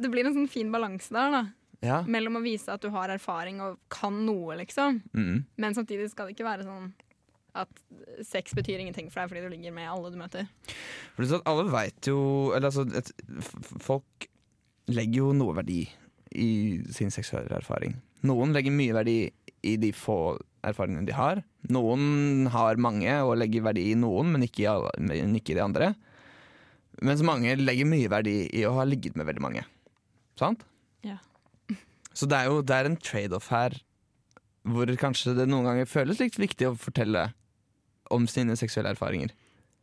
[0.00, 1.42] det blir en sånn fin balanse der, da.
[1.84, 1.98] Ja.
[2.08, 4.98] Mellom å vise at du har erfaring og kan noe, liksom.
[5.12, 5.44] Mm.
[5.60, 6.88] Men samtidig skal det ikke være sånn
[7.58, 7.70] at
[8.26, 10.48] sex betyr ingenting for deg fordi du ligger med alle du møter.
[11.14, 12.18] For det er sånn at alle veit jo
[12.54, 13.10] Eller altså et,
[13.82, 14.28] Folk
[14.88, 15.82] legger jo noe verdi
[16.38, 16.50] i
[16.92, 17.96] sin seksuelle erfaring.
[18.28, 19.18] Noen legger mye verdi
[19.68, 21.42] i de få erfaringene de har.
[21.72, 25.58] Noen har mange og legger verdi i noen, men ikke i, alle, men ikke i
[25.58, 25.92] de andre.
[27.04, 29.64] Mens mange legger mye verdi i å ha ligget med veldig mange.
[30.38, 30.64] Sant?
[31.06, 31.18] Ja.
[32.12, 33.76] Så det er jo det er en trade-off her
[34.68, 37.30] hvor kanskje det noen ganger føles litt viktig å fortelle
[38.12, 39.32] om sine seksuelle erfaringer.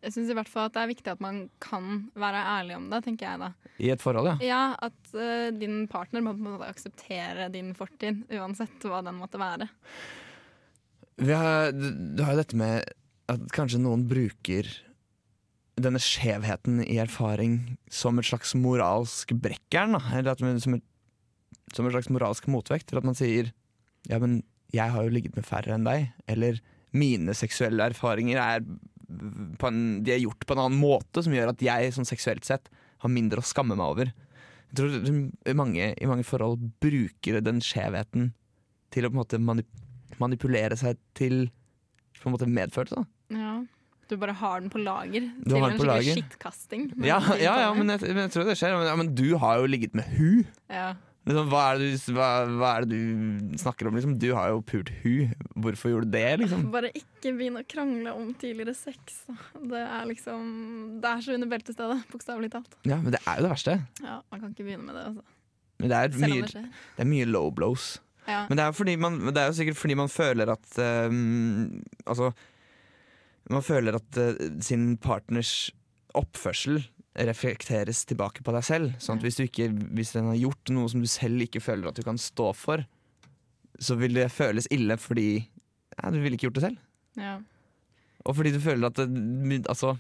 [0.06, 2.84] Jeg syns i hvert fall at det er viktig at man kan være ærlig om
[2.92, 3.48] det, tenker jeg da.
[3.82, 4.36] I et forhold, ja.
[4.46, 9.18] Ja, at uh, din partner må på en måte akseptere din fortid, uansett hva den
[9.18, 9.66] måtte være.
[11.22, 12.90] Vi har, du har jo dette med
[13.32, 14.68] at kanskje noen bruker
[15.80, 19.98] denne skjevheten i erfaring som et slags moralsk brekkjern.
[20.16, 20.86] Eller man, som, et,
[21.76, 23.52] som et, slags moralsk motvekt til at man sier
[24.10, 24.42] ja, men
[24.76, 26.10] jeg har jo ligget med færre enn deg.
[26.32, 26.60] Eller
[26.96, 31.64] mine seksuelle erfaringer er, en, de er gjort på en annen måte, som gjør at
[31.64, 32.72] jeg sånn seksuelt sett
[33.04, 34.14] har mindre å skamme meg over.
[34.72, 38.34] Jeg tror mange, i mange forhold bruker den skjevheten
[38.92, 39.72] til å på en måte manip
[40.22, 41.48] manipulere seg til
[42.22, 43.02] på en måte medfølelse.
[43.02, 43.38] da.
[43.38, 43.56] Ja.
[44.06, 46.14] Du bare har den på lager Du har en den på lager.
[46.14, 46.92] skittkasting.
[47.02, 48.76] Ja, ja, ja men, jeg, men jeg tror det skjer.
[48.78, 50.44] Men, ja, men du har jo ligget med hu.
[50.70, 50.94] ja.
[51.26, 53.96] Liksom, hva, er du, hva, hva er det du snakker om?
[53.98, 54.12] Liksom?
[54.22, 55.26] Du har jo pult hu.
[55.58, 56.36] Hvorfor gjorde du det?
[56.44, 56.68] Liksom?
[56.76, 59.24] Bare ikke begynn å krangle om tidligere sex.
[59.58, 60.44] Det er liksom
[61.02, 62.78] Det er så under beltestedet, bokstavelig talt.
[62.86, 63.80] Ja, Men det er jo det verste.
[64.06, 65.26] Ja, Man kan ikke begynne med det, altså.
[65.82, 67.88] Men det er mye, det det er mye low blows.
[68.26, 68.46] Ja.
[68.50, 71.14] Men det er, man, det er jo sikkert fordi man føler at uh,
[72.10, 72.32] Altså
[73.54, 75.70] Man føler at uh, sin partners
[76.18, 76.80] oppførsel
[77.16, 78.96] reflekteres tilbake på deg selv.
[79.00, 81.88] Sånn at hvis, du ikke, hvis den har gjort noe som du selv ikke føler
[81.92, 82.84] at du kan stå for,
[83.80, 86.82] så vil det føles ille fordi ja, du ville ikke gjort det selv.
[87.20, 87.38] Ja.
[88.26, 89.94] Og fordi du føler at, det, altså,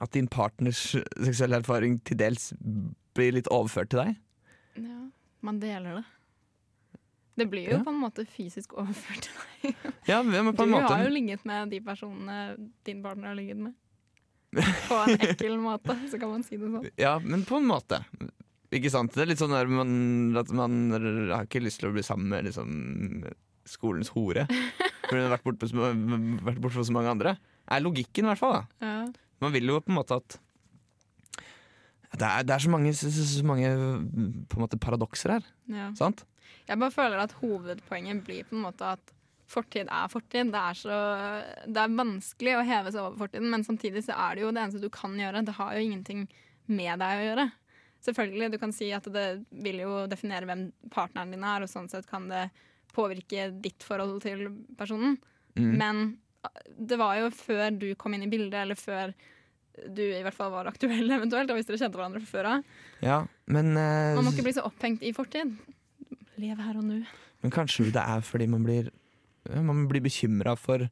[0.00, 2.52] at din partners seksuelle erfaring til dels
[3.16, 4.16] blir litt overført til deg.
[4.80, 5.00] ja.
[5.40, 6.04] Man deler det.
[7.38, 7.84] Det blir jo Ja.
[7.84, 9.76] på en måte fysisk overført til deg.
[10.08, 13.38] Ja, men på Du en måte har jo ligget med de personene din partner har
[13.38, 13.74] ligget med.
[14.90, 16.88] På en ekkel måte, så kan man si det sånn.
[16.98, 18.00] Ja, men på en måte.
[18.74, 19.12] Ikke sant?
[19.14, 19.92] Det er litt sånn der man,
[20.36, 20.74] at man
[21.30, 23.30] har ikke lyst til å bli sammen med liksom,
[23.70, 24.48] skolens hore.
[25.06, 25.92] For hun har vært borte, så,
[26.66, 27.36] for så mange andre.
[27.70, 28.56] Er logikken, i hvert fall.
[28.58, 29.06] da Ja.
[29.40, 30.34] Man vil jo på en måte at
[32.18, 33.70] Det er, det er så mange, så, så mange
[34.58, 35.46] måte paradokser her.
[35.70, 35.92] Ja.
[35.94, 36.24] Sant?
[36.70, 39.14] Jeg bare føler at hovedpoenget blir på en måte at
[39.50, 40.52] fortid er fortid.
[40.54, 40.98] Det er, så,
[41.66, 44.62] det er vanskelig å heve seg over fortiden, men samtidig så er det jo det
[44.62, 45.42] eneste du kan gjøre.
[45.46, 46.28] Det har jo ingenting
[46.70, 47.48] med deg å gjøre.
[48.06, 49.26] Selvfølgelig, du kan si at det
[49.64, 52.46] vil jo definere hvem partneren din er, og sånn sett kan det
[52.94, 54.46] påvirke ditt forhold til
[54.78, 55.18] personen.
[55.58, 55.74] Mm.
[55.82, 56.06] Men
[56.78, 59.12] det var jo før du kom inn i bildet, eller før
[59.90, 62.72] du i hvert fall var aktuell eventuelt, og hvis dere kjente hverandre fra før av.
[63.04, 63.18] Ja,
[63.50, 65.52] men, eh, Man må ikke bli så opphengt i fortid.
[66.40, 66.98] Lev her og nå.
[67.42, 68.90] men kanskje det er fordi man blir
[69.50, 70.88] Man blir bekymra for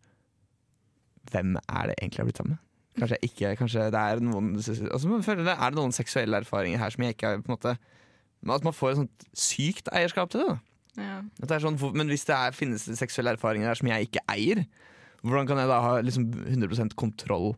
[1.31, 2.63] hvem er det egentlig jeg har blitt sammen med.
[2.99, 6.81] Kanskje ikke Kanskje det er noen altså man føler det, Er det noen seksuelle erfaringer
[6.81, 7.75] her som jeg ikke har på en måte
[8.57, 10.57] At man får et sånt sykt eierskap til det.
[10.97, 11.05] da
[11.49, 11.59] Ja.
[11.61, 14.65] Sånn, Men hvis det er, finnes seksuelle erfaringer her som jeg ikke eier,
[15.23, 17.53] hvordan kan jeg da ha liksom 100% kontroll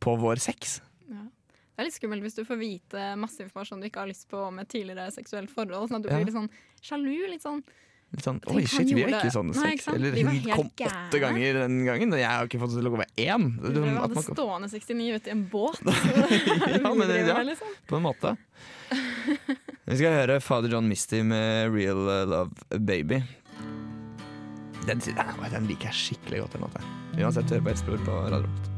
[0.00, 0.80] på vår sex?
[1.10, 1.24] Ja.
[1.80, 4.36] Det er litt skummelt hvis du får vite masse informasjon du ikke har lyst på
[4.50, 5.88] om et tidligere seksuelt forhold.
[5.88, 6.18] Sånn at du Ja.
[6.18, 6.50] blir litt sånn
[6.84, 7.14] sjalu.
[7.30, 7.62] Litt sånn
[8.10, 9.84] Litt sånn, Oi, shit, vi har ikke sånn Nei, sex.
[9.84, 9.96] sant?
[9.96, 12.98] Eller hun kom åtte ganger den gangen, og jeg har ikke fått til å gå
[12.98, 13.46] med én.
[13.62, 15.80] Du drev hadde man stående 69 ute i en båt.
[16.82, 17.40] Ja, men ja.
[17.50, 17.68] liksom.
[17.86, 18.36] På en måte.
[18.90, 23.22] Vi skal høre Fader John Misty med Real Love Baby.
[24.84, 26.58] Den, den, liker jeg skikkelig godt.
[26.58, 26.84] Den låta.
[27.16, 28.69] Uansett, hør på Espelord på Radio Revolt.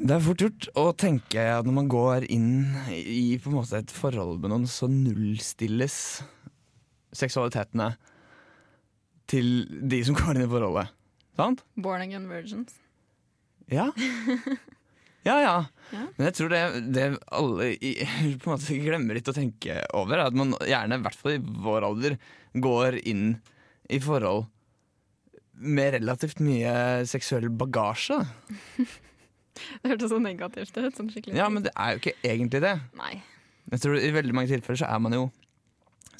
[0.00, 2.52] Det er fort gjort å tenke at når man går inn
[2.88, 5.96] i måte et forhold med noen, så nullstilles
[7.12, 7.90] seksualitetene
[9.28, 10.94] til de som går inn i forholdet.
[11.36, 11.60] Sant?
[11.76, 12.76] Born again virgins.
[13.70, 13.90] Ja.
[15.20, 15.56] Ja, ja.
[15.92, 16.06] Ja.
[16.16, 16.60] Men jeg tror det,
[16.96, 17.02] det
[17.36, 17.90] alle i,
[18.40, 21.34] på en måte glemmer litt å tenke over, er at man gjerne, i hvert fall
[21.34, 22.14] i vår alder,
[22.56, 23.34] går inn
[23.92, 24.46] i forhold
[25.60, 26.72] med relativt mye
[27.10, 28.16] seksuell bagasje.
[29.54, 30.96] Det hørtes så negativt ut.
[30.96, 32.74] Sånn Ja, men det er jo ikke egentlig det.
[32.98, 33.22] Nei.
[33.70, 35.24] Jeg tror I veldig mange tilfeller så er man jo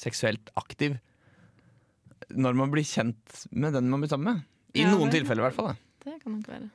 [0.01, 0.97] seksuelt aktiv
[2.31, 4.43] når man blir kjent med den man blir sammen med.
[4.75, 5.17] I Ja, noen vel.
[5.19, 5.71] tilfeller, i hvert fall.
[5.73, 5.75] Da.
[6.05, 6.69] Det kan nok være.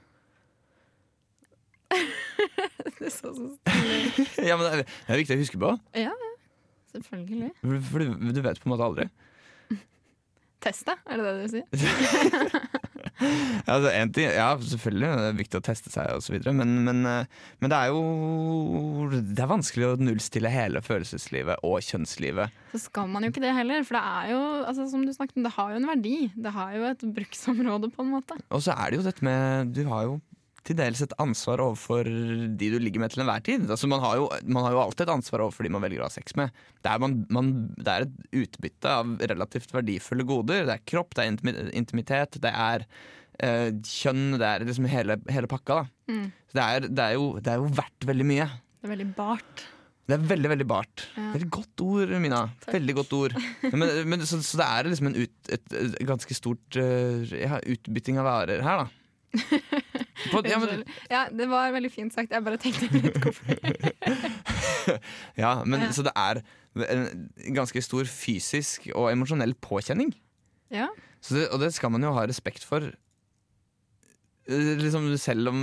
[3.01, 4.27] det så, så stille.
[4.51, 6.13] Ja, men det er, det er viktig å huske på, Ja.
[6.97, 7.51] Selvfølgelig.
[7.61, 9.09] for for du, du vet på en måte aldri.
[10.65, 11.67] Test det, er det det du sier?
[13.67, 15.09] Altså, en ting, ja, selvfølgelig.
[15.09, 16.37] Det er viktig å teste seg osv.
[16.55, 21.81] Men, men, eh, men det er jo Det er vanskelig å nullstille hele følelseslivet og
[21.87, 22.55] kjønnslivet.
[22.75, 25.41] Så skal man jo ikke det heller, for det er jo altså, som du snakket
[25.41, 26.17] om, det har jo en verdi.
[26.37, 28.39] Det har jo et bruksområde, på en måte.
[28.55, 30.17] Og så er det jo dette med Du har jo
[30.67, 33.67] til dels et ansvar overfor de du ligger med til enhver tid.
[33.71, 36.09] Altså, man, har jo, man har jo alltid et ansvar overfor de man velger å
[36.09, 36.55] ha sex med.
[36.83, 40.67] Det er, man, man, det er et utbytte av relativt verdifulle goder.
[40.69, 42.87] Det er kropp, det er intimitet, det er
[43.43, 45.81] eh, kjønn, det er liksom hele, hele pakka.
[45.83, 46.13] Da.
[46.13, 46.27] Mm.
[46.51, 48.51] Så det er, det, er jo, det er jo verdt veldig mye.
[48.77, 49.67] Det er veldig bart.
[50.07, 51.03] Det er veldig, veldig bart.
[51.17, 51.31] Ja.
[51.33, 52.45] Veldig godt ord, Mina.
[52.63, 52.77] Takk.
[52.77, 53.35] Veldig godt ord.
[53.73, 57.59] Men, men, så, så det er liksom en ut, et, et ganske stort uh, ja,
[57.75, 59.06] utbytting av varer her, da.
[60.33, 62.33] På, ja, men, Ja, det var veldig fint sagt.
[62.35, 63.57] Jeg bare tenkte litt hvorfor.
[65.43, 65.91] ja, men Ja.
[65.95, 66.43] så det er
[66.77, 70.13] en ganske stor fysisk og emosjonell påkjenning.
[70.73, 70.89] Ja.
[71.25, 72.85] Så det, og det skal man jo ha respekt for.
[74.47, 75.61] Eh, Liksom, selv, om,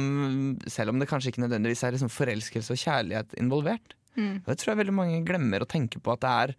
[0.67, 3.95] selv om det kanskje ikke nødvendigvis er liksom forelskelse og kjærlighet involvert.
[4.17, 4.41] Mm.
[4.45, 6.51] Det tror jeg veldig mange glemmer å tenke på at det er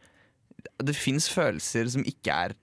[0.82, 2.54] Det fins følelser som ikke er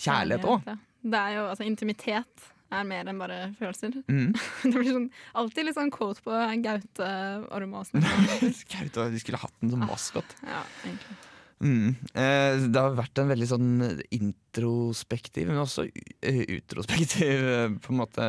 [0.00, 0.64] kjærlighet òg.
[1.04, 3.96] Det er jo, altså, intimitet er mer enn bare følelser.
[4.10, 4.34] Mm.
[4.64, 5.08] Det blir sånn,
[5.40, 7.08] alltid litt sånn quote på Gaute
[7.56, 8.04] Ormåsen.
[8.74, 10.36] Gaute, de skulle hatt den som maskot.
[10.44, 11.18] ja, egentlig.
[11.58, 11.96] Mm.
[12.14, 13.70] Eh, det har vært en veldig sånn
[14.14, 15.88] introspektiv, men også
[16.22, 18.28] utrospektiv eh, på en måte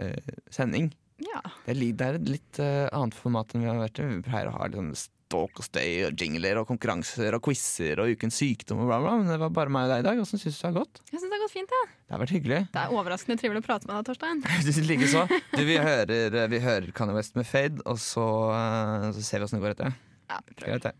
[0.00, 0.88] eh, sending.
[1.20, 1.42] Ja.
[1.66, 4.08] Det er, det er et litt eh, annet format enn vi har vært i.
[4.08, 4.94] Vi pleier å ha litt sånn
[5.32, 9.14] Talk og Stay og jingler og konkurranser og quizer og Ukens sykdom og bla, bla.
[9.20, 10.20] Men det var bare meg og deg i dag.
[10.22, 11.00] Åssen syns du det har gått?
[11.10, 11.74] Jeg syns det har gått fint.
[11.76, 11.82] Ja.
[12.06, 12.60] Det har vært hyggelig.
[12.74, 14.42] Det er overraskende trivelig å prate med deg, Torstein.
[14.90, 15.26] Likeså.
[15.58, 19.58] Vi hører, vi hører Kanye West med Fade, og så, eh, så ser vi åssen
[19.58, 19.96] det går etter.
[20.30, 20.78] Ja, vi prøver.
[20.78, 20.94] Greit, det.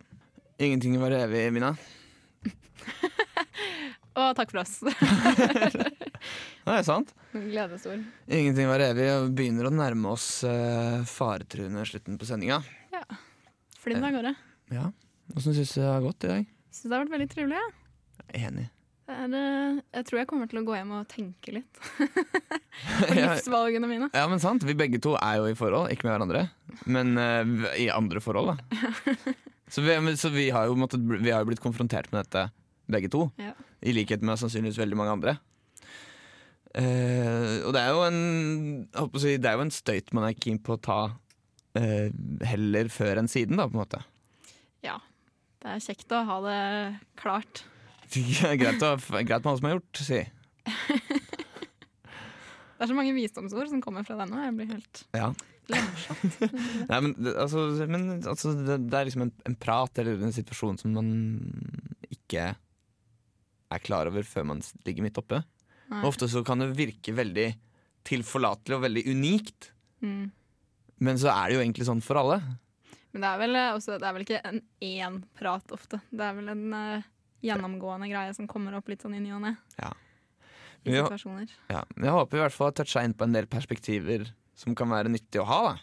[0.67, 1.77] Ingenting var evig, Mina.
[4.17, 4.79] Og takk for oss.
[6.67, 7.13] Det er sant.
[7.37, 8.01] Gledesord.
[8.27, 12.59] Ingenting var evig, og vi begynner å nærme oss uh, faretruende slutten på sendinga.
[13.87, 14.33] Flinn av gårde.
[14.75, 14.89] Ja.
[15.37, 16.49] Åssen syns du det har gått i dag?
[16.75, 17.61] Syns det har vært veldig trivelig.
[17.61, 18.49] Ja.
[18.49, 18.65] Enig.
[19.07, 19.35] Er,
[19.95, 21.79] jeg tror jeg kommer til å gå hjem og tenke litt
[23.07, 24.09] på livsvalgene mine.
[24.11, 24.67] ja, men sant.
[24.67, 26.43] Vi begge to er jo i forhold, ikke med hverandre,
[26.91, 28.97] men uh, i andre forhold, da.
[29.67, 32.45] Så, vi, så vi, har måttet, vi har jo blitt konfrontert med dette,
[32.87, 33.25] begge to.
[33.43, 33.51] Ja.
[33.83, 35.33] I likhet med sannsynligvis veldig mange andre.
[36.71, 38.21] Uh, og det er jo en
[39.19, 41.01] si, Det er jo en støyt man er keen på å ta
[41.79, 42.11] eh,
[42.49, 44.03] heller før enn siden, da, på en måte.
[44.87, 44.99] ja.
[45.67, 46.59] Det er kjekt å ha det
[47.19, 47.65] klart.
[48.61, 48.91] greit, å,
[49.27, 50.21] greit med alle som har gjort, si.
[52.77, 54.37] Det er så mange visdomsord som kommer fra deg nå.
[54.45, 55.31] Jeg blir helt Ja.
[55.73, 60.77] Nei, men, altså, men altså, det, det er liksom en, en prat eller en situasjon
[60.79, 61.09] som man
[62.13, 62.45] ikke
[63.75, 65.41] er klar over før man ligger midt oppe.
[65.91, 66.05] Nei.
[66.07, 67.49] Ofte så kan det virke veldig
[68.07, 69.73] tilforlatelig og veldig unikt,
[70.05, 70.27] Mm.
[71.03, 72.41] Men så er det jo egentlig sånn for alle.
[73.13, 76.01] Men det er, vel eh, også, det er vel ikke en én prat ofte.
[76.13, 77.07] Det er vel en uh,
[77.45, 79.55] gjennomgående greie som kommer opp litt sånn i ny og ne.
[79.81, 79.93] Ja.
[80.87, 81.53] I jeg, situasjoner.
[81.73, 84.29] Ja, men jeg håper i hvert fall å ha toucha inn på en del perspektiver
[84.57, 85.61] som kan være nyttig å ha.
[85.71, 85.77] Da.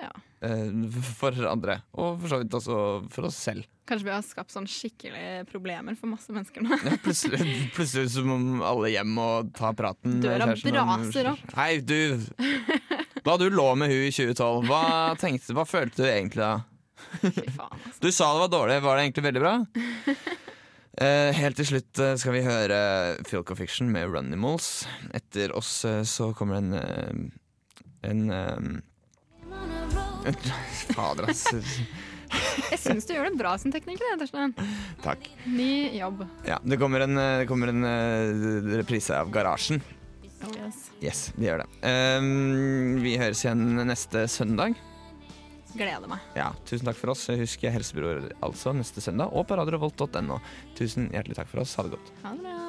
[0.00, 0.12] Ja.
[0.46, 0.70] Eh,
[1.18, 2.78] For andre, og for så vidt også
[3.12, 3.66] for oss selv.
[3.90, 6.78] Kanskje vi har skapt sånn skikkelig problemer for masse mennesker nå.
[6.86, 7.42] Ja, plutselig,
[7.76, 10.20] plutselig så må alle hjem og ta praten.
[10.22, 11.54] Døra braser opp.
[11.58, 12.00] Hei, du!
[13.26, 14.82] Da du lå med hun i 2012, hva,
[15.20, 16.52] tenkte, hva følte du egentlig da?
[17.20, 17.98] Fy faen, altså.
[18.00, 19.56] Du sa det var dårlig, var det egentlig veldig bra?
[21.00, 22.76] Eh, helt til slutt eh, skal vi høre
[23.24, 24.82] Filco Fiction med Runimals.
[25.16, 28.58] Etter oss eh, så kommer en eh, En eh,
[30.92, 31.46] Fader, ass.
[31.54, 34.26] Jeg syns du gjør det bra som tekniker.
[35.00, 35.30] Takk.
[35.46, 36.26] Ny jobb.
[36.44, 37.86] Ja, det kommer en, det kommer en
[38.74, 39.80] reprise av Garasjen.
[40.48, 40.78] Yes.
[41.04, 41.68] Yes, vi gjør det.
[41.84, 44.78] Um, vi høres igjen neste søndag.
[45.76, 46.24] Gleder meg.
[46.34, 47.28] Ja, Tusen takk for oss.
[47.30, 50.40] Husk Helsebror altså neste søndag, og på radiorevolt.no.
[50.78, 51.76] Tusen hjertelig takk for oss.
[51.78, 52.12] Ha det godt.
[52.24, 52.59] Ha det bra.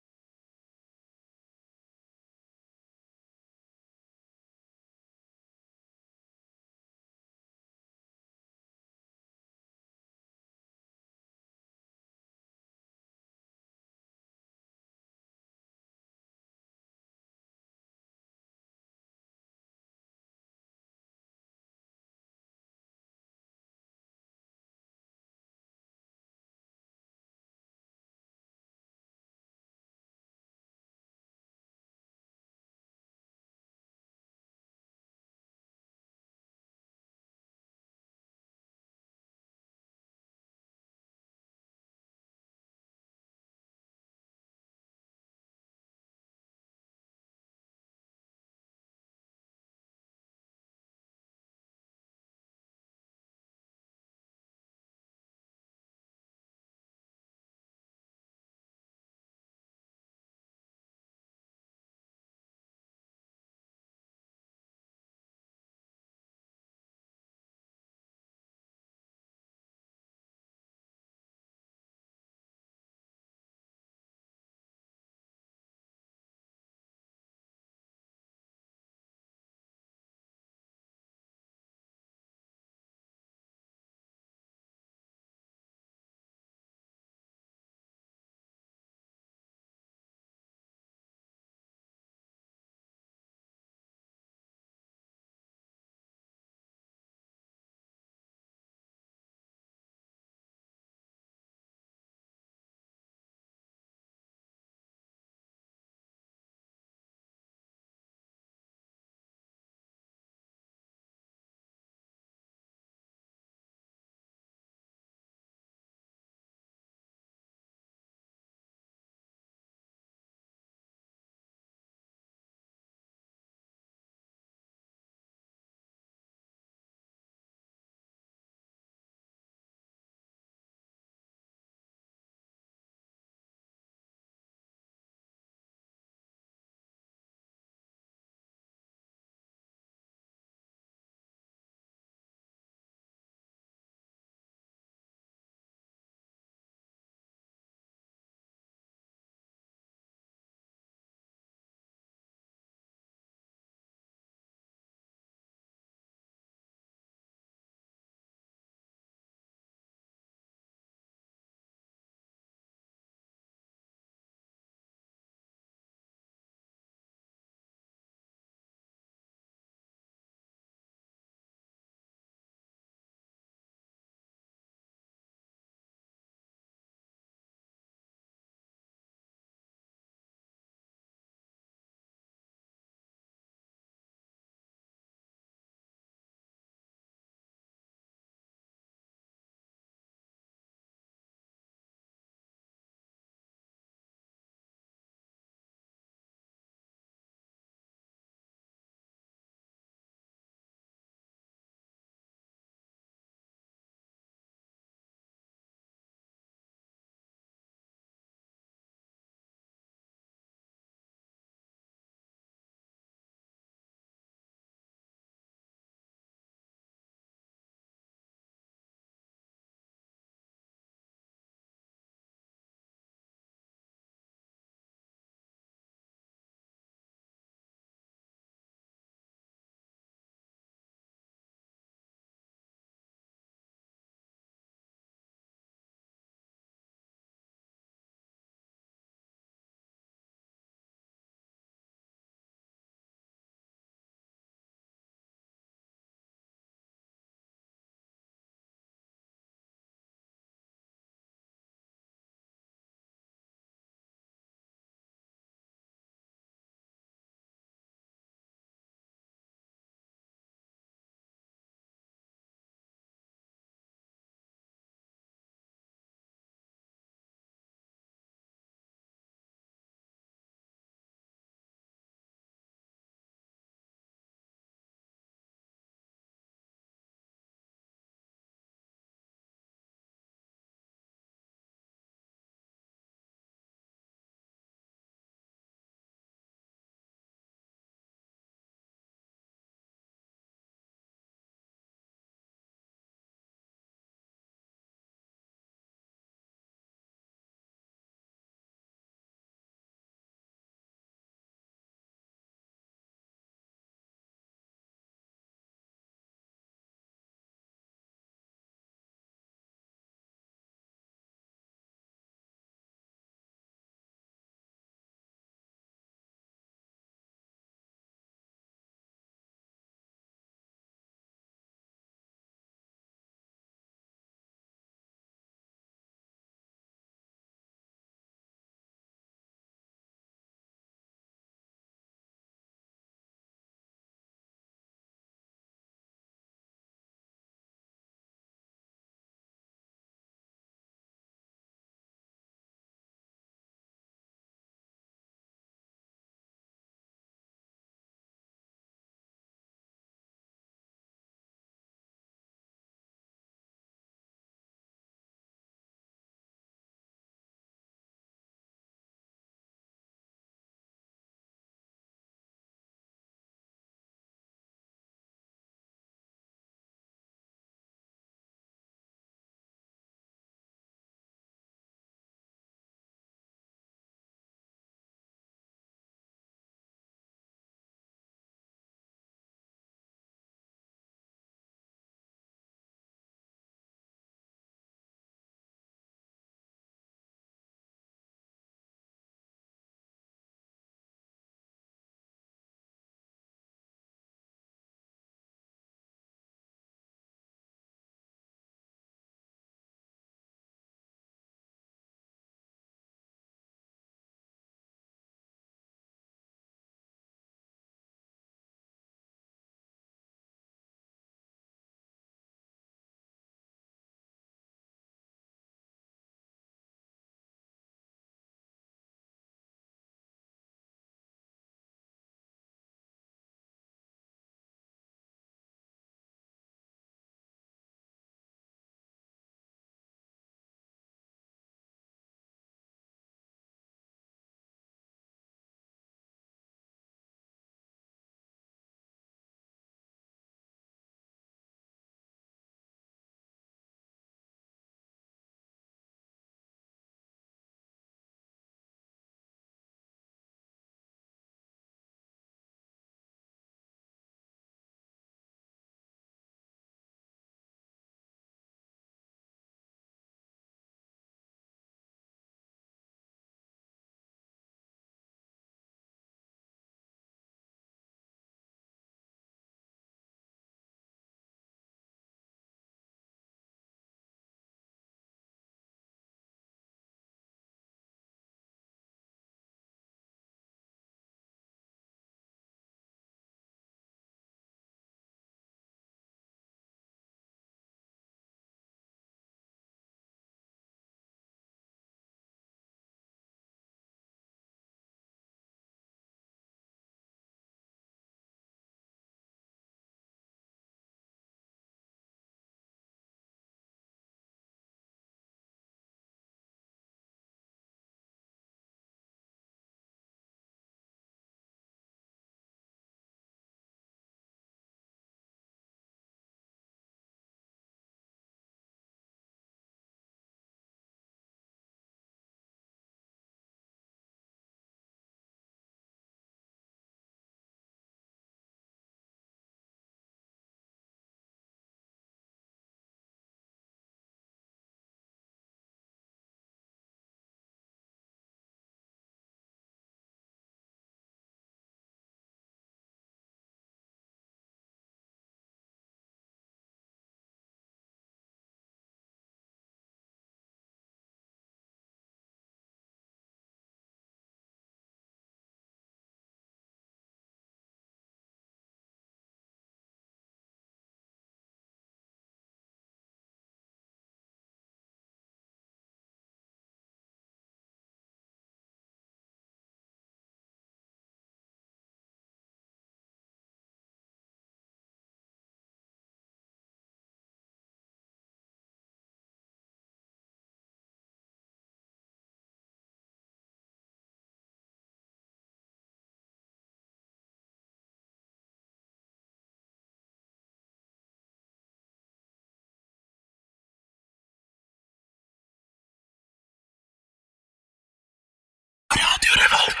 [599.61, 600.00] Revolt.